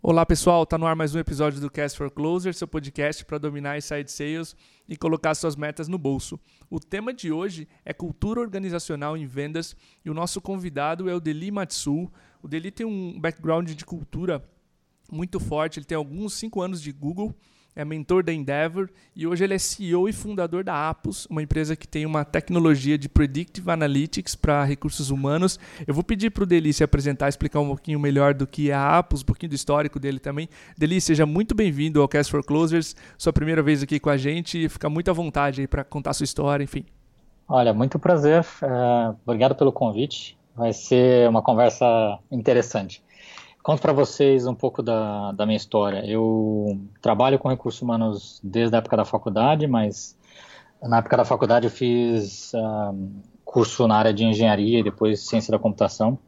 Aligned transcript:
Olá 0.00 0.24
pessoal, 0.24 0.64
tá 0.64 0.78
no 0.78 0.86
ar 0.86 0.94
mais 0.94 1.12
um 1.16 1.18
episódio 1.18 1.60
do 1.60 1.68
Cast 1.68 1.98
for 1.98 2.08
Closer, 2.08 2.54
seu 2.54 2.68
podcast 2.68 3.24
para 3.24 3.36
dominar 3.36 3.76
inside 3.76 4.08
sales 4.08 4.54
e 4.88 4.96
colocar 4.96 5.34
suas 5.34 5.56
metas 5.56 5.88
no 5.88 5.98
bolso. 5.98 6.38
O 6.70 6.78
tema 6.78 7.12
de 7.12 7.32
hoje 7.32 7.66
é 7.84 7.92
cultura 7.92 8.40
organizacional 8.40 9.16
em 9.16 9.26
vendas 9.26 9.74
e 10.04 10.08
o 10.08 10.14
nosso 10.14 10.40
convidado 10.40 11.10
é 11.10 11.14
o 11.16 11.18
Deli 11.18 11.50
Matsu. 11.50 12.08
O 12.40 12.46
Deli 12.46 12.70
tem 12.70 12.86
um 12.86 13.18
background 13.18 13.72
de 13.72 13.84
cultura 13.84 14.48
muito 15.10 15.40
forte, 15.40 15.80
ele 15.80 15.86
tem 15.86 15.96
alguns 15.96 16.34
cinco 16.34 16.62
anos 16.62 16.80
de 16.80 16.92
Google 16.92 17.34
é 17.78 17.84
mentor 17.84 18.24
da 18.24 18.32
Endeavor 18.32 18.88
e 19.14 19.24
hoje 19.24 19.44
ele 19.44 19.54
é 19.54 19.58
CEO 19.58 20.08
e 20.08 20.12
fundador 20.12 20.64
da 20.64 20.90
Apus, 20.90 21.26
uma 21.26 21.40
empresa 21.40 21.76
que 21.76 21.86
tem 21.86 22.04
uma 22.04 22.24
tecnologia 22.24 22.98
de 22.98 23.08
Predictive 23.08 23.70
Analytics 23.70 24.34
para 24.34 24.64
recursos 24.64 25.10
humanos. 25.10 25.60
Eu 25.86 25.94
vou 25.94 26.02
pedir 26.02 26.30
para 26.30 26.42
o 26.42 26.46
Deli 26.46 26.72
se 26.72 26.82
apresentar, 26.82 27.28
explicar 27.28 27.60
um 27.60 27.68
pouquinho 27.68 28.00
melhor 28.00 28.34
do 28.34 28.48
que 28.48 28.72
é 28.72 28.74
a 28.74 28.98
Apus, 28.98 29.22
um 29.22 29.26
pouquinho 29.26 29.50
do 29.50 29.54
histórico 29.54 30.00
dele 30.00 30.18
também. 30.18 30.48
Deli, 30.76 31.00
seja 31.00 31.24
muito 31.24 31.54
bem-vindo 31.54 32.02
ao 32.02 32.08
Cast 32.08 32.32
for 32.32 32.44
Closers, 32.44 32.96
sua 33.16 33.32
primeira 33.32 33.62
vez 33.62 33.80
aqui 33.80 34.00
com 34.00 34.10
a 34.10 34.16
gente, 34.16 34.68
fica 34.68 34.90
muito 34.90 35.08
à 35.08 35.14
vontade 35.14 35.68
para 35.68 35.84
contar 35.84 36.14
sua 36.14 36.24
história, 36.24 36.64
enfim. 36.64 36.84
Olha, 37.48 37.72
muito 37.72 37.96
prazer, 37.96 38.44
uh, 38.60 39.16
obrigado 39.24 39.54
pelo 39.54 39.70
convite, 39.70 40.36
vai 40.56 40.72
ser 40.72 41.28
uma 41.28 41.42
conversa 41.42 42.18
interessante. 42.28 43.04
Conto 43.68 43.82
para 43.82 43.92
vocês 43.92 44.46
um 44.46 44.54
pouco 44.54 44.82
da, 44.82 45.30
da 45.32 45.44
minha 45.44 45.58
história. 45.58 46.02
Eu 46.06 46.80
trabalho 47.02 47.38
com 47.38 47.50
recursos 47.50 47.82
humanos 47.82 48.40
desde 48.42 48.74
a 48.74 48.78
época 48.78 48.96
da 48.96 49.04
faculdade, 49.04 49.66
mas 49.66 50.16
na 50.82 50.96
época 50.96 51.18
da 51.18 51.24
faculdade 51.26 51.66
eu 51.66 51.70
fiz 51.70 52.50
um, 52.54 53.20
curso 53.44 53.86
na 53.86 53.96
área 53.96 54.14
de 54.14 54.24
engenharia 54.24 54.80
e 54.80 54.82
depois 54.82 55.20
ciência 55.20 55.50
da 55.50 55.58
computação. 55.58 56.18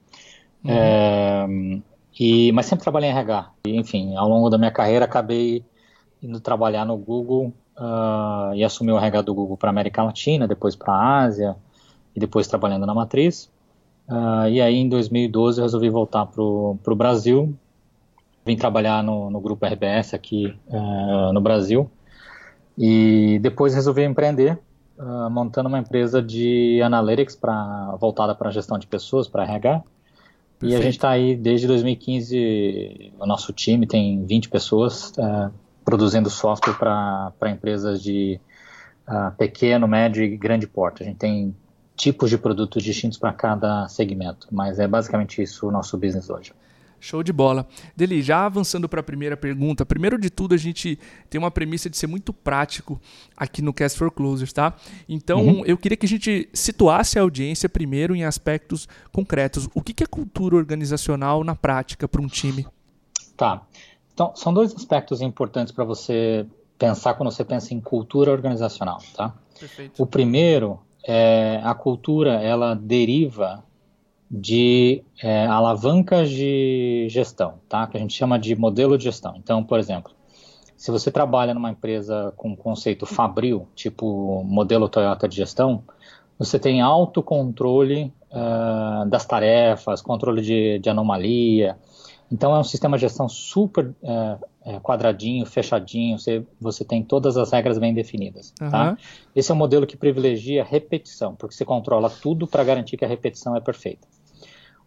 Uhum. 0.63 0.71
É, 0.71 1.47
e, 2.21 2.53
mas 2.53 2.66
sempre 2.66 2.83
trabalhei 2.83 3.09
em 3.09 3.15
RH. 3.15 3.51
E, 3.66 3.75
enfim, 3.75 4.15
ao 4.16 4.29
longo 4.29 4.51
da 4.51 4.59
minha 4.59 4.71
carreira 4.71 5.07
acabei 5.07 5.65
indo 6.23 6.41
trabalhar 6.41 6.85
no 6.85 6.99
Google 6.99 7.54
uh, 7.75 8.54
e 8.54 8.63
assumi 8.63 8.93
o 8.93 8.99
RH 8.99 9.23
do 9.23 9.32
Google 9.32 9.57
para 9.57 9.71
América 9.71 10.02
Latina, 10.02 10.47
depois 10.47 10.77
para 10.77 10.93
a 10.93 11.21
Ásia 11.21 11.57
e 12.15 12.21
depois 12.21 12.47
trabalhando 12.47 12.85
na 12.85 12.93
matriz. 12.93 13.51
Uh, 14.09 14.48
e 14.48 14.60
aí, 14.60 14.76
em 14.76 14.88
2012, 14.88 15.60
eu 15.60 15.65
resolvi 15.65 15.88
voltar 15.88 16.26
para 16.26 16.43
o 16.43 16.96
Brasil. 16.96 17.54
Vim 18.45 18.57
trabalhar 18.57 19.02
no, 19.04 19.30
no 19.30 19.40
grupo 19.40 19.65
RBS 19.65 20.15
aqui 20.15 20.57
uh, 20.68 21.32
no 21.32 21.40
Brasil. 21.40 21.88
E 22.76 23.38
depois 23.40 23.74
resolvi 23.74 24.02
empreender, 24.02 24.59
uh, 24.98 25.30
montando 25.30 25.68
uma 25.68 25.79
empresa 25.79 26.20
de 26.20 26.80
analytics 26.82 27.37
pra, 27.37 27.95
voltada 28.01 28.34
para 28.34 28.48
a 28.48 28.52
gestão 28.52 28.79
de 28.79 28.87
pessoas, 28.87 29.29
para 29.29 29.45
RH. 29.45 29.82
Perfeito. 30.59 30.74
E 30.74 30.74
a 30.74 30.82
gente 30.82 30.95
está 30.95 31.10
aí 31.10 31.37
desde 31.37 31.66
2015. 31.66 33.12
O 33.18 33.26
nosso 33.26 33.52
time 33.52 33.87
tem 33.87 34.24
20 34.24 34.48
pessoas 34.48 35.12
produzindo 35.85 36.29
software 36.29 36.74
para 36.74 37.51
empresas 37.51 38.02
de 38.02 38.38
pequeno, 39.38 39.88
médio 39.88 40.23
e 40.23 40.37
grande 40.37 40.66
porte. 40.66 41.02
A 41.02 41.07
gente 41.07 41.16
tem 41.16 41.54
tipos 42.01 42.30
de 42.30 42.38
produtos 42.38 42.82
distintos 42.82 43.18
para 43.18 43.30
cada 43.30 43.87
segmento, 43.87 44.48
mas 44.51 44.79
é 44.79 44.88
basicamente 44.88 45.43
isso 45.43 45.68
o 45.68 45.70
nosso 45.70 45.98
business 45.98 46.30
hoje. 46.30 46.52
Show 46.98 47.23
de 47.23 47.32
bola. 47.32 47.66
Deli, 47.96 48.20
já 48.23 48.45
avançando 48.45 48.88
para 48.88 49.01
a 49.01 49.02
primeira 49.02 49.37
pergunta, 49.37 49.87
primeiro 49.87 50.18
de 50.18 50.30
tudo 50.30 50.54
a 50.54 50.59
gente 50.59 50.98
tem 51.29 51.38
uma 51.38 51.51
premissa 51.51 51.88
de 51.88 51.96
ser 51.96 52.07
muito 52.07 52.32
prático 52.32 53.01
aqui 53.37 53.62
no 53.62 53.73
Cast 53.73 53.98
for 53.98 54.10
Closers, 54.10 54.52
tá? 54.52 54.74
Então 55.09 55.40
uhum. 55.40 55.65
eu 55.66 55.76
queria 55.76 55.96
que 55.96 56.07
a 56.07 56.09
gente 56.09 56.48
situasse 56.54 57.18
a 57.18 57.23
audiência 57.23 57.68
primeiro 57.68 58.14
em 58.14 58.24
aspectos 58.24 58.88
concretos. 59.12 59.68
O 59.74 59.82
que 59.82 60.02
é 60.02 60.07
cultura 60.07 60.57
organizacional 60.57 61.45
na 61.45 61.54
prática 61.54 62.09
para 62.09 62.20
um 62.20 62.26
time? 62.26 62.66
Tá. 63.37 63.62
Então 64.12 64.32
são 64.34 64.53
dois 64.53 64.75
aspectos 64.75 65.20
importantes 65.20 65.72
para 65.72 65.84
você 65.84 66.47
pensar 66.78 67.14
quando 67.14 67.31
você 67.31 67.44
pensa 67.44 67.75
em 67.75 67.81
cultura 67.81 68.31
organizacional, 68.31 69.03
tá? 69.14 69.34
Perfeito. 69.59 70.03
O 70.03 70.06
primeiro 70.06 70.78
é, 71.04 71.60
a 71.62 71.75
cultura 71.75 72.34
ela 72.42 72.75
deriva 72.75 73.64
de 74.30 75.02
é, 75.20 75.47
alavancas 75.47 76.30
de 76.30 77.06
gestão, 77.10 77.54
tá? 77.69 77.86
Que 77.86 77.97
a 77.97 78.00
gente 78.00 78.14
chama 78.14 78.38
de 78.38 78.54
modelo 78.54 78.97
de 78.97 79.04
gestão. 79.04 79.34
Então, 79.36 79.64
por 79.64 79.78
exemplo, 79.78 80.12
se 80.76 80.91
você 80.91 81.10
trabalha 81.10 81.52
numa 81.52 81.70
empresa 81.70 82.32
com 82.36 82.54
conceito 82.54 83.04
fabril, 83.04 83.66
tipo 83.75 84.44
modelo 84.44 84.88
Toyota 84.88 85.28
de 85.28 85.36
gestão, 85.36 85.82
você 86.38 86.58
tem 86.58 86.80
autocontrole 86.80 88.12
uh, 88.30 89.04
das 89.06 89.26
tarefas, 89.26 90.00
controle 90.00 90.41
de, 90.41 90.78
de 90.78 90.88
anomalia, 90.88 91.76
então 92.30 92.54
é 92.54 92.58
um 92.58 92.64
sistema 92.64 92.96
de 92.96 93.02
gestão 93.02 93.28
super 93.28 93.92
é, 94.02 94.38
é, 94.64 94.80
quadradinho, 94.80 95.44
fechadinho, 95.44 96.18
você, 96.18 96.46
você 96.60 96.84
tem 96.84 97.02
todas 97.02 97.36
as 97.36 97.50
regras 97.50 97.78
bem 97.78 97.92
definidas. 97.92 98.54
Uhum. 98.60 98.70
Tá? 98.70 98.96
Esse 99.34 99.50
é 99.50 99.54
um 99.54 99.58
modelo 99.58 99.86
que 99.86 99.96
privilegia 99.96 100.62
repetição, 100.62 101.34
porque 101.34 101.54
você 101.54 101.64
controla 101.64 102.08
tudo 102.08 102.46
para 102.46 102.62
garantir 102.62 102.96
que 102.96 103.04
a 103.04 103.08
repetição 103.08 103.56
é 103.56 103.60
perfeita. 103.60 104.06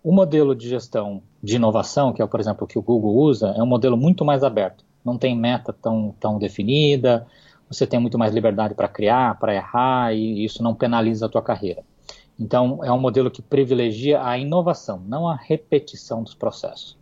O 0.01 0.11
modelo 0.11 0.55
de 0.55 0.69
gestão 0.69 1.21
de 1.41 1.55
inovação, 1.55 2.13
que 2.13 2.21
é, 2.21 2.25
por 2.25 2.39
exemplo, 2.39 2.65
o 2.65 2.67
que 2.67 2.77
o 2.77 2.81
Google 2.81 3.15
usa, 3.15 3.53
é 3.57 3.63
um 3.63 3.65
modelo 3.65 3.97
muito 3.97 4.23
mais 4.23 4.43
aberto. 4.43 4.83
Não 5.03 5.17
tem 5.17 5.35
meta 5.35 5.73
tão, 5.73 6.15
tão 6.19 6.37
definida, 6.37 7.25
você 7.69 7.87
tem 7.87 7.99
muito 7.99 8.17
mais 8.17 8.33
liberdade 8.33 8.73
para 8.73 8.87
criar, 8.87 9.39
para 9.39 9.55
errar, 9.55 10.13
e 10.13 10.43
isso 10.45 10.61
não 10.61 10.75
penaliza 10.75 11.25
a 11.25 11.29
tua 11.29 11.41
carreira. 11.41 11.83
Então, 12.39 12.83
é 12.83 12.91
um 12.91 12.99
modelo 12.99 13.29
que 13.29 13.41
privilegia 13.41 14.25
a 14.25 14.37
inovação, 14.37 15.01
não 15.07 15.27
a 15.27 15.35
repetição 15.35 16.23
dos 16.23 16.33
processos. 16.33 16.97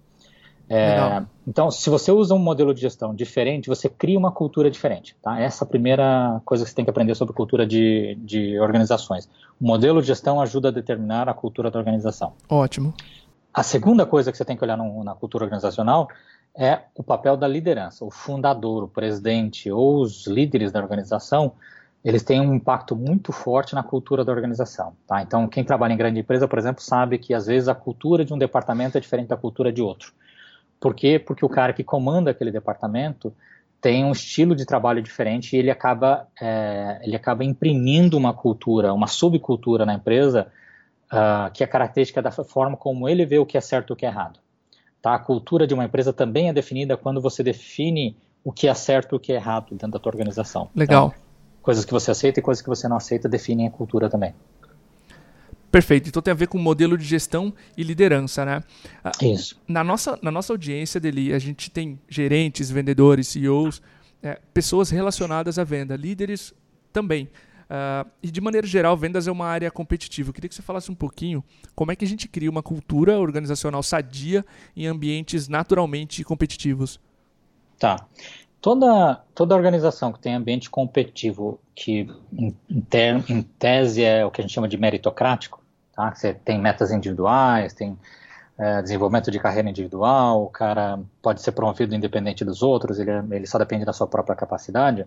É, 0.74 1.22
então, 1.46 1.70
se 1.70 1.90
você 1.90 2.14
usa 2.14 2.34
um 2.34 2.40
modelo 2.40 2.74
de 2.74 2.80
gestão 2.80 3.14
diferente, 3.14 3.68
você 3.68 3.90
cria 3.90 4.18
uma 4.18 4.32
cultura 4.32 4.72
diferente. 4.72 5.18
Tá? 5.22 5.38
Essa 5.38 5.66
é 5.66 5.68
a 5.68 5.70
primeira 5.70 6.42
coisa 6.46 6.64
que 6.64 6.70
você 6.70 6.76
tem 6.78 6.86
que 6.86 6.90
aprender 6.90 7.14
sobre 7.14 7.34
cultura 7.34 7.68
de, 7.68 8.18
de 8.22 8.58
organizações. 8.58 9.28
O 9.60 9.66
modelo 9.66 10.00
de 10.00 10.08
gestão 10.08 10.40
ajuda 10.40 10.70
a 10.70 10.72
determinar 10.72 11.28
a 11.28 11.34
cultura 11.34 11.70
da 11.70 11.78
organização. 11.78 12.32
Ótimo. 12.48 12.94
A 13.54 13.64
segunda 13.64 14.06
coisa 14.06 14.32
que 14.32 14.38
você 14.38 14.46
tem 14.46 14.56
que 14.56 14.64
olhar 14.64 14.78
no, 14.78 15.04
na 15.04 15.14
cultura 15.14 15.44
organizacional 15.44 16.08
é 16.56 16.80
o 16.96 17.04
papel 17.04 17.36
da 17.36 17.50
liderança. 17.50 18.06
O 18.06 18.10
fundador, 18.10 18.84
o 18.84 18.88
presidente 18.88 19.70
ou 19.70 20.00
os 20.00 20.26
líderes 20.26 20.72
da 20.72 20.80
organização, 20.80 21.52
eles 22.02 22.24
têm 22.24 22.40
um 22.40 22.54
impacto 22.54 22.96
muito 22.96 23.34
forte 23.34 23.76
na 23.76 23.84
cultura 23.84 24.24
da 24.24 24.32
organização. 24.32 24.94
Tá? 25.06 25.22
Então, 25.22 25.50
quem 25.50 25.66
trabalha 25.66 25.92
em 25.92 25.98
grande 25.98 26.22
empresa, 26.22 26.48
por 26.48 26.58
exemplo, 26.58 26.82
sabe 26.82 27.18
que 27.18 27.34
às 27.34 27.48
vezes 27.48 27.68
a 27.68 27.76
cultura 27.76 28.24
de 28.24 28.34
um 28.34 28.38
departamento 28.38 28.98
é 28.98 29.02
diferente 29.02 29.28
da 29.28 29.36
cultura 29.36 29.70
de 29.70 29.82
outro. 29.82 30.14
Por 30.82 30.96
quê? 30.96 31.20
Porque 31.20 31.46
o 31.46 31.50
cara 31.50 31.72
que 31.72 31.84
comanda 31.84 32.32
aquele 32.32 32.52
departamento 32.52 33.32
tem 33.80 34.04
um 34.04 34.12
estilo 34.12 34.56
de 34.56 34.66
trabalho 34.66 35.02
diferente 35.02 35.56
e 35.56 35.60
ele 35.60 35.70
acaba, 35.70 36.28
é, 36.42 37.00
ele 37.04 37.16
acaba 37.16 37.44
imprimindo 37.44 38.18
uma 38.18 38.34
cultura, 38.34 38.92
uma 38.92 39.08
subcultura 39.08 39.86
na 39.86 39.94
empresa 39.94 40.52
uh, 41.12 41.52
que 41.52 41.64
é 41.64 41.68
característica 41.68 42.22
da 42.22 42.32
forma 42.32 42.76
como 42.76 43.08
ele 43.08 43.26
vê 43.26 43.38
o 43.38 43.46
que 43.46 43.58
é 43.58 43.62
certo 43.62 43.92
e 43.92 43.94
o 43.94 43.96
que 43.96 44.06
é 44.06 44.10
errado. 44.10 44.40
Tá? 45.02 45.14
A 45.14 45.20
cultura 45.20 45.68
de 45.68 45.74
uma 45.74 45.86
empresa 45.86 46.12
também 46.12 46.50
é 46.50 46.54
definida 46.54 46.98
quando 46.98 47.22
você 47.22 47.44
define 47.44 48.18
o 48.44 48.52
que 48.52 48.68
é 48.68 48.74
certo 48.74 49.14
e 49.14 49.18
o 49.18 49.20
que 49.20 49.32
é 49.32 49.36
errado 49.36 49.70
dentro 49.72 49.92
da 49.92 50.00
tua 50.00 50.12
organização. 50.12 50.70
Legal. 50.76 51.08
Então, 51.08 51.22
coisas 51.62 51.86
que 51.86 51.92
você 51.92 52.10
aceita 52.10 52.40
e 52.40 52.44
coisas 52.44 52.62
que 52.62 52.70
você 52.70 52.88
não 52.88 52.98
aceita 52.98 53.30
definem 53.30 53.68
a 53.68 53.72
cultura 53.72 54.10
também. 54.10 54.34
Perfeito. 55.72 56.10
Então 56.10 56.22
tem 56.22 56.32
a 56.32 56.36
ver 56.36 56.48
com 56.48 56.58
modelo 56.58 56.98
de 56.98 57.06
gestão 57.06 57.54
e 57.78 57.84
liderança, 57.84 58.44
né? 58.44 58.62
Isso. 59.22 59.60
Na 59.68 59.84
nossa, 59.84 60.20
na 60.22 60.30
nossa 60.30 60.52
audiência, 60.52 61.00
Deli, 61.00 61.34
a 61.34 61.40
gente 61.40 61.72
tem 61.72 61.98
gerentes, 62.10 62.70
vendedores, 62.70 63.30
CEOs, 63.30 63.82
é, 64.22 64.40
pessoas 64.54 64.90
relacionadas 64.90 65.58
à 65.58 65.64
venda, 65.64 65.96
líderes 65.96 66.54
também. 66.92 67.30
Uh, 67.72 68.06
e 68.22 68.30
de 68.30 68.42
maneira 68.42 68.68
geral, 68.68 68.98
vendas 68.98 69.28
é 69.28 69.32
uma 69.32 69.46
área 69.46 69.72
competitiva. 69.72 70.30
Eu 70.30 70.34
queria 70.34 70.50
que 70.50 70.56
você 70.56 70.62
falasse 70.62 70.92
um 70.92 70.96
pouquinho 70.96 71.42
como 71.74 71.90
é 71.90 71.96
que 71.96 72.04
a 72.04 72.08
gente 72.08 72.28
cria 72.28 72.50
uma 72.50 72.62
cultura 72.62 73.18
organizacional 73.18 73.82
sadia 73.82 74.46
em 74.76 74.88
ambientes 74.88 75.48
naturalmente 75.48 76.22
competitivos. 76.26 77.00
Tá. 77.80 78.06
Toda, 78.60 79.24
toda 79.34 79.56
organização 79.56 80.12
que 80.12 80.20
tem 80.20 80.36
ambiente 80.36 80.70
competitivo, 80.70 81.62
que 81.74 82.10
em, 82.34 82.52
ter, 82.90 83.24
em 83.32 83.42
tese 83.42 84.04
é 84.04 84.26
o 84.26 84.30
que 84.30 84.42
a 84.42 84.44
gente 84.44 84.54
chama 84.54 84.68
de 84.68 84.78
meritocrático, 84.78 85.61
Tá? 85.96 86.14
Você 86.14 86.34
tem 86.34 86.60
metas 86.60 86.92
individuais, 86.92 87.74
tem 87.74 87.98
é, 88.58 88.82
desenvolvimento 88.82 89.32
de 89.32 89.40
carreira 89.40 89.70
individual, 89.70 90.44
o 90.44 90.50
cara 90.50 91.00
pode 91.22 91.42
ser 91.42 91.52
promovido 91.52 91.96
independente 91.96 92.46
dos 92.46 92.62
outros, 92.62 93.00
ele, 93.00 93.12
ele 93.32 93.48
só 93.48 93.58
depende 93.58 93.86
da 93.86 93.94
sua 93.94 94.08
própria 94.08 94.36
capacidade. 94.36 95.06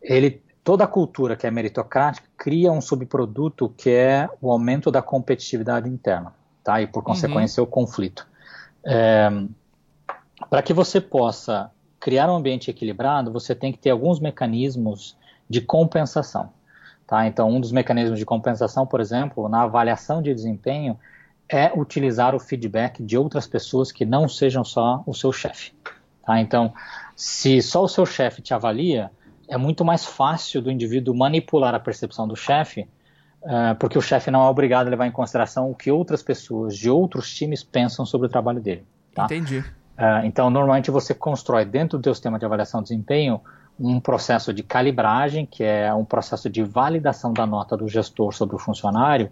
Ele, 0.00 0.42
toda 0.64 0.84
a 0.84 0.86
cultura 0.86 1.36
que 1.36 1.46
é 1.46 1.50
meritocrática 1.50 2.26
cria 2.36 2.72
um 2.72 2.80
subproduto 2.80 3.68
que 3.76 3.90
é 3.90 4.28
o 4.40 4.50
aumento 4.50 4.90
da 4.90 5.02
competitividade 5.02 5.88
interna, 5.88 6.32
tá? 6.64 6.80
E 6.80 6.86
por 6.86 7.02
consequência 7.02 7.62
uhum. 7.62 7.68
o 7.68 7.70
conflito. 7.70 8.26
É, 8.84 9.30
Para 10.48 10.62
que 10.62 10.72
você 10.72 11.00
possa 11.00 11.70
criar 11.98 12.32
um 12.32 12.36
ambiente 12.36 12.70
equilibrado, 12.70 13.30
você 13.30 13.54
tem 13.54 13.72
que 13.72 13.78
ter 13.78 13.90
alguns 13.90 14.18
mecanismos 14.18 15.16
de 15.48 15.60
compensação. 15.60 16.50
Tá? 17.10 17.26
Então, 17.26 17.50
um 17.50 17.60
dos 17.60 17.72
mecanismos 17.72 18.20
de 18.20 18.24
compensação, 18.24 18.86
por 18.86 19.00
exemplo, 19.00 19.48
na 19.48 19.62
avaliação 19.62 20.22
de 20.22 20.32
desempenho, 20.32 20.96
é 21.48 21.72
utilizar 21.74 22.36
o 22.36 22.38
feedback 22.38 23.02
de 23.02 23.18
outras 23.18 23.48
pessoas 23.48 23.90
que 23.90 24.04
não 24.04 24.28
sejam 24.28 24.62
só 24.62 25.02
o 25.04 25.12
seu 25.12 25.32
chefe. 25.32 25.72
Tá? 26.24 26.40
Então, 26.40 26.72
se 27.16 27.60
só 27.62 27.82
o 27.82 27.88
seu 27.88 28.06
chefe 28.06 28.40
te 28.40 28.54
avalia, 28.54 29.10
é 29.48 29.56
muito 29.56 29.84
mais 29.84 30.04
fácil 30.04 30.62
do 30.62 30.70
indivíduo 30.70 31.12
manipular 31.12 31.74
a 31.74 31.80
percepção 31.80 32.28
do 32.28 32.36
chefe, 32.36 32.82
uh, 33.42 33.74
porque 33.80 33.98
o 33.98 34.00
chefe 34.00 34.30
não 34.30 34.44
é 34.44 34.48
obrigado 34.48 34.86
a 34.86 34.90
levar 34.90 35.08
em 35.08 35.10
consideração 35.10 35.68
o 35.68 35.74
que 35.74 35.90
outras 35.90 36.22
pessoas 36.22 36.76
de 36.76 36.88
outros 36.88 37.34
times 37.34 37.64
pensam 37.64 38.06
sobre 38.06 38.28
o 38.28 38.30
trabalho 38.30 38.60
dele. 38.60 38.86
Tá? 39.12 39.24
Entendi. 39.24 39.58
Uh, 39.58 40.24
então, 40.24 40.48
normalmente 40.48 40.92
você 40.92 41.12
constrói 41.12 41.64
dentro 41.64 41.98
do 41.98 42.04
seu 42.04 42.14
sistema 42.14 42.38
de 42.38 42.44
avaliação 42.44 42.80
de 42.80 42.90
desempenho 42.90 43.40
um 43.80 43.98
processo 43.98 44.52
de 44.52 44.62
calibragem, 44.62 45.46
que 45.46 45.64
é 45.64 45.92
um 45.94 46.04
processo 46.04 46.50
de 46.50 46.62
validação 46.62 47.32
da 47.32 47.46
nota 47.46 47.76
do 47.76 47.88
gestor 47.88 48.32
sobre 48.34 48.54
o 48.54 48.58
funcionário 48.58 49.30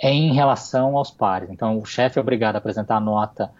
em 0.00 0.32
relação 0.32 0.96
aos 0.96 1.10
pares. 1.10 1.50
Então, 1.50 1.78
o 1.78 1.84
chefe 1.84 2.18
é 2.18 2.22
obrigado 2.22 2.54
a 2.54 2.58
apresentar 2.58 2.96
a 2.96 3.00
nota 3.00 3.50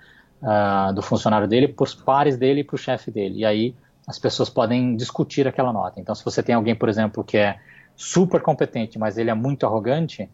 uh, 0.43 0.93
do 0.95 1.03
funcionário 1.03 1.47
dele 1.47 1.69
para 1.69 1.85
os 1.85 1.95
pares 1.95 2.39
dele 2.39 2.61
e 2.61 2.65
para 2.65 2.75
o 2.75 2.79
chefe 2.79 3.11
dele. 3.11 3.41
E 3.41 3.45
aí 3.45 3.75
as 4.09 4.19
pessoas 4.19 4.49
podem 4.49 4.97
discutir 4.97 5.47
aquela 5.47 5.73
nota. 5.73 6.01
Então, 6.01 6.15
se 6.15 6.25
você 6.25 6.43
tem 6.43 6.55
alguém, 6.55 6.75
por 6.75 6.89
exemplo, 6.89 7.23
que 7.23 7.37
é 7.37 7.59
super 7.95 8.41
competente, 8.41 8.99
mas 8.99 9.19
ele 9.19 9.31
é 9.31 9.35
muito 9.35 9.67
arrogante, 9.67 10.29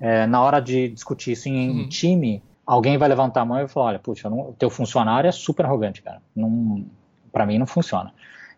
é, 0.00 0.26
na 0.26 0.42
hora 0.42 0.60
de 0.60 0.88
discutir 0.88 1.32
isso 1.32 1.48
em, 1.48 1.70
uhum. 1.70 1.88
time, 1.88 2.42
alguém 2.66 2.98
vai 2.98 3.08
levantar 3.08 3.42
a 3.42 3.44
mão 3.44 3.56
e 3.58 3.60
vai 3.60 3.68
falar, 3.68 3.86
olha, 3.86 3.98
puxa, 4.00 4.28
o 4.28 4.54
teu 4.58 4.68
funcionário 4.68 5.28
é 5.28 5.32
super 5.32 5.64
arrogante, 5.64 6.02
cara. 6.02 6.20
Para 7.32 7.46
mim 7.46 7.56
não 7.56 7.66
funciona. 7.66 8.12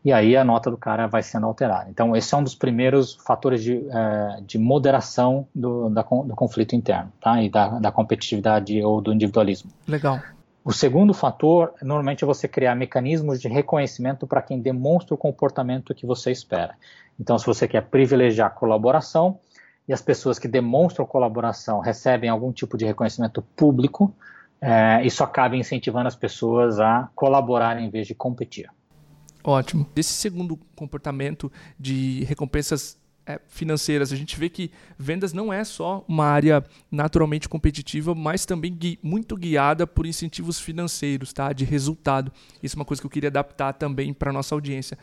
E 0.07 0.13
aí 0.13 0.37
a 0.37 0.45
nota 0.45 0.71
do 0.71 0.77
cara 0.77 1.09
vai 1.09 1.21
sendo 1.21 1.47
alterada. 1.47 1.91
Então, 1.91 2.15
esse 2.15 2.33
é 2.33 2.39
um 2.39 2.45
dos 2.45 2.55
primeiros 2.55 3.17
fatores 3.27 3.61
de, 3.61 3.85
é, 3.91 4.41
de 4.41 4.57
moderação 4.57 5.49
do, 5.53 5.91
da, 5.91 6.03
do 6.03 6.37
conflito 6.37 6.77
interno, 6.77 7.13
tá? 7.21 7.43
E 7.43 7.51
da, 7.51 7.81
da 7.81 7.91
competitividade 7.91 8.81
ou 8.85 9.01
do 9.01 9.13
individualismo. 9.13 9.69
Legal. 9.89 10.21
O 10.65 10.73
segundo 10.73 11.13
fator, 11.13 11.75
normalmente, 11.83 12.23
é 12.23 12.27
você 12.27 12.47
criar 12.47 12.77
mecanismos 12.77 13.41
de 13.41 13.49
reconhecimento 13.49 14.29
para 14.29 14.41
quem 14.41 14.61
demonstra 14.61 15.13
o 15.13 15.19
comportamento 15.19 15.93
que 15.93 16.07
você 16.07 16.31
espera. 16.31 16.77
Então, 17.19 17.37
se 17.37 17.45
você 17.45 17.67
quer 17.67 17.83
privilegiar 17.83 18.55
colaboração 18.55 19.41
e 19.89 19.93
as 19.93 20.01
pessoas 20.01 20.39
que 20.39 20.47
demonstram 20.47 21.05
colaboração 21.05 21.81
recebem 21.81 22.31
algum 22.31 22.53
tipo 22.53 22.79
de 22.79 22.85
reconhecimento 22.85 23.43
público, 23.57 24.15
é, 24.61 25.05
isso 25.05 25.25
acaba 25.25 25.57
incentivando 25.57 26.07
as 26.07 26.15
pessoas 26.15 26.79
a 26.79 27.09
colaborar 27.13 27.81
em 27.81 27.91
vez 27.91 28.07
de 28.07 28.15
competir. 28.15 28.71
Ótimo. 29.47 29.89
Esse 29.95 30.13
segundo 30.13 30.57
comportamento 30.75 31.53
de 31.79 32.25
recompensas 32.25 32.99
é, 33.25 33.41
financeiras. 33.47 34.13
A 34.13 34.17
gente 34.17 34.37
vê 34.37 34.49
que 34.49 34.73
vendas 34.99 35.33
não 35.33 35.53
é 35.53 35.63
só 35.63 36.05
uma 36.09 36.25
área 36.25 36.65
naturalmente 36.91 37.49
competitiva, 37.49 38.13
mas 38.13 38.45
também 38.45 38.75
gui 38.75 38.99
muito 39.01 39.37
guiada 39.37 39.87
por 39.87 40.05
incentivos 40.05 40.59
financeiros, 40.59 41.33
tá? 41.33 41.53
de 41.53 41.65
resultado. 41.65 42.33
Isso 42.61 42.75
é 42.75 42.79
uma 42.79 42.85
coisa 42.85 43.01
que 43.01 43.07
eu 43.07 43.11
queria 43.11 43.29
adaptar 43.29 43.73
também 43.75 44.13
para 44.13 44.31
a 44.31 44.33
nossa 44.33 44.53
audiência. 44.53 44.99